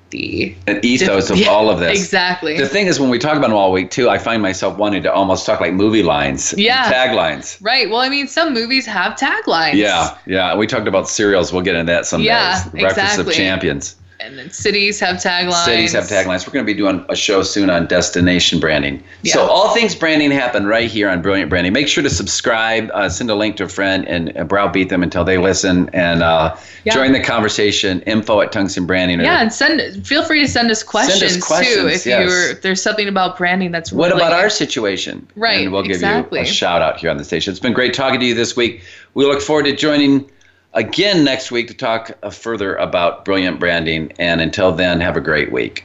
[0.09, 1.99] the An ethos of all of this.
[1.99, 2.57] Exactly.
[2.57, 5.03] The thing is, when we talk about them all week too, I find myself wanting
[5.03, 6.89] to almost talk like movie lines, Yeah.
[6.91, 7.57] taglines.
[7.61, 7.89] right.
[7.89, 9.73] Well, I mean, some movies have taglines.
[9.73, 10.55] Yeah, yeah.
[10.55, 11.51] We talked about cereals.
[11.51, 12.27] We'll get into that someday.
[12.27, 13.29] Yeah, Breakfast of.
[13.33, 13.95] Champions.
[14.27, 15.63] And then cities have taglines.
[15.63, 16.45] Cities have taglines.
[16.45, 19.01] We're going to be doing a show soon on destination branding.
[19.21, 19.35] Yeah.
[19.35, 21.71] So all things branding happen right here on Brilliant Branding.
[21.71, 25.01] Make sure to subscribe, uh, send a link to a friend, and uh, browbeat them
[25.01, 26.93] until they listen and uh, Yeah.
[26.93, 28.01] join the conversation.
[28.01, 29.21] Info at Tungsten Branding.
[29.21, 30.05] or- Yeah, and send.
[30.05, 31.87] Feel free to send us questions, questions, too.
[31.87, 32.29] If yes.
[32.29, 35.25] you're if there's something about branding that's What really about our situation?
[35.37, 36.39] Right, And we'll give exactly.
[36.39, 37.51] you a shout out here on the station.
[37.51, 38.81] It's been great talking to you this week.
[39.13, 40.29] We look forward to joining
[40.73, 44.11] again next week to talk uh, further about brilliant branding.
[44.19, 45.83] And until then, have a great week.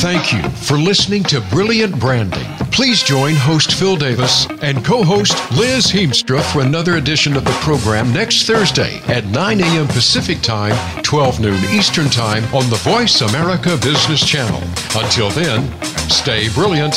[0.00, 2.46] Thank you for listening to Brilliant Branding.
[2.72, 7.50] Please join host Phil Davis and co host Liz Heemstra for another edition of the
[7.60, 9.86] program next Thursday at 9 a.m.
[9.88, 14.62] Pacific Time, 12 noon Eastern Time on the Voice America Business Channel.
[14.94, 15.70] Until then,
[16.08, 16.96] stay brilliant.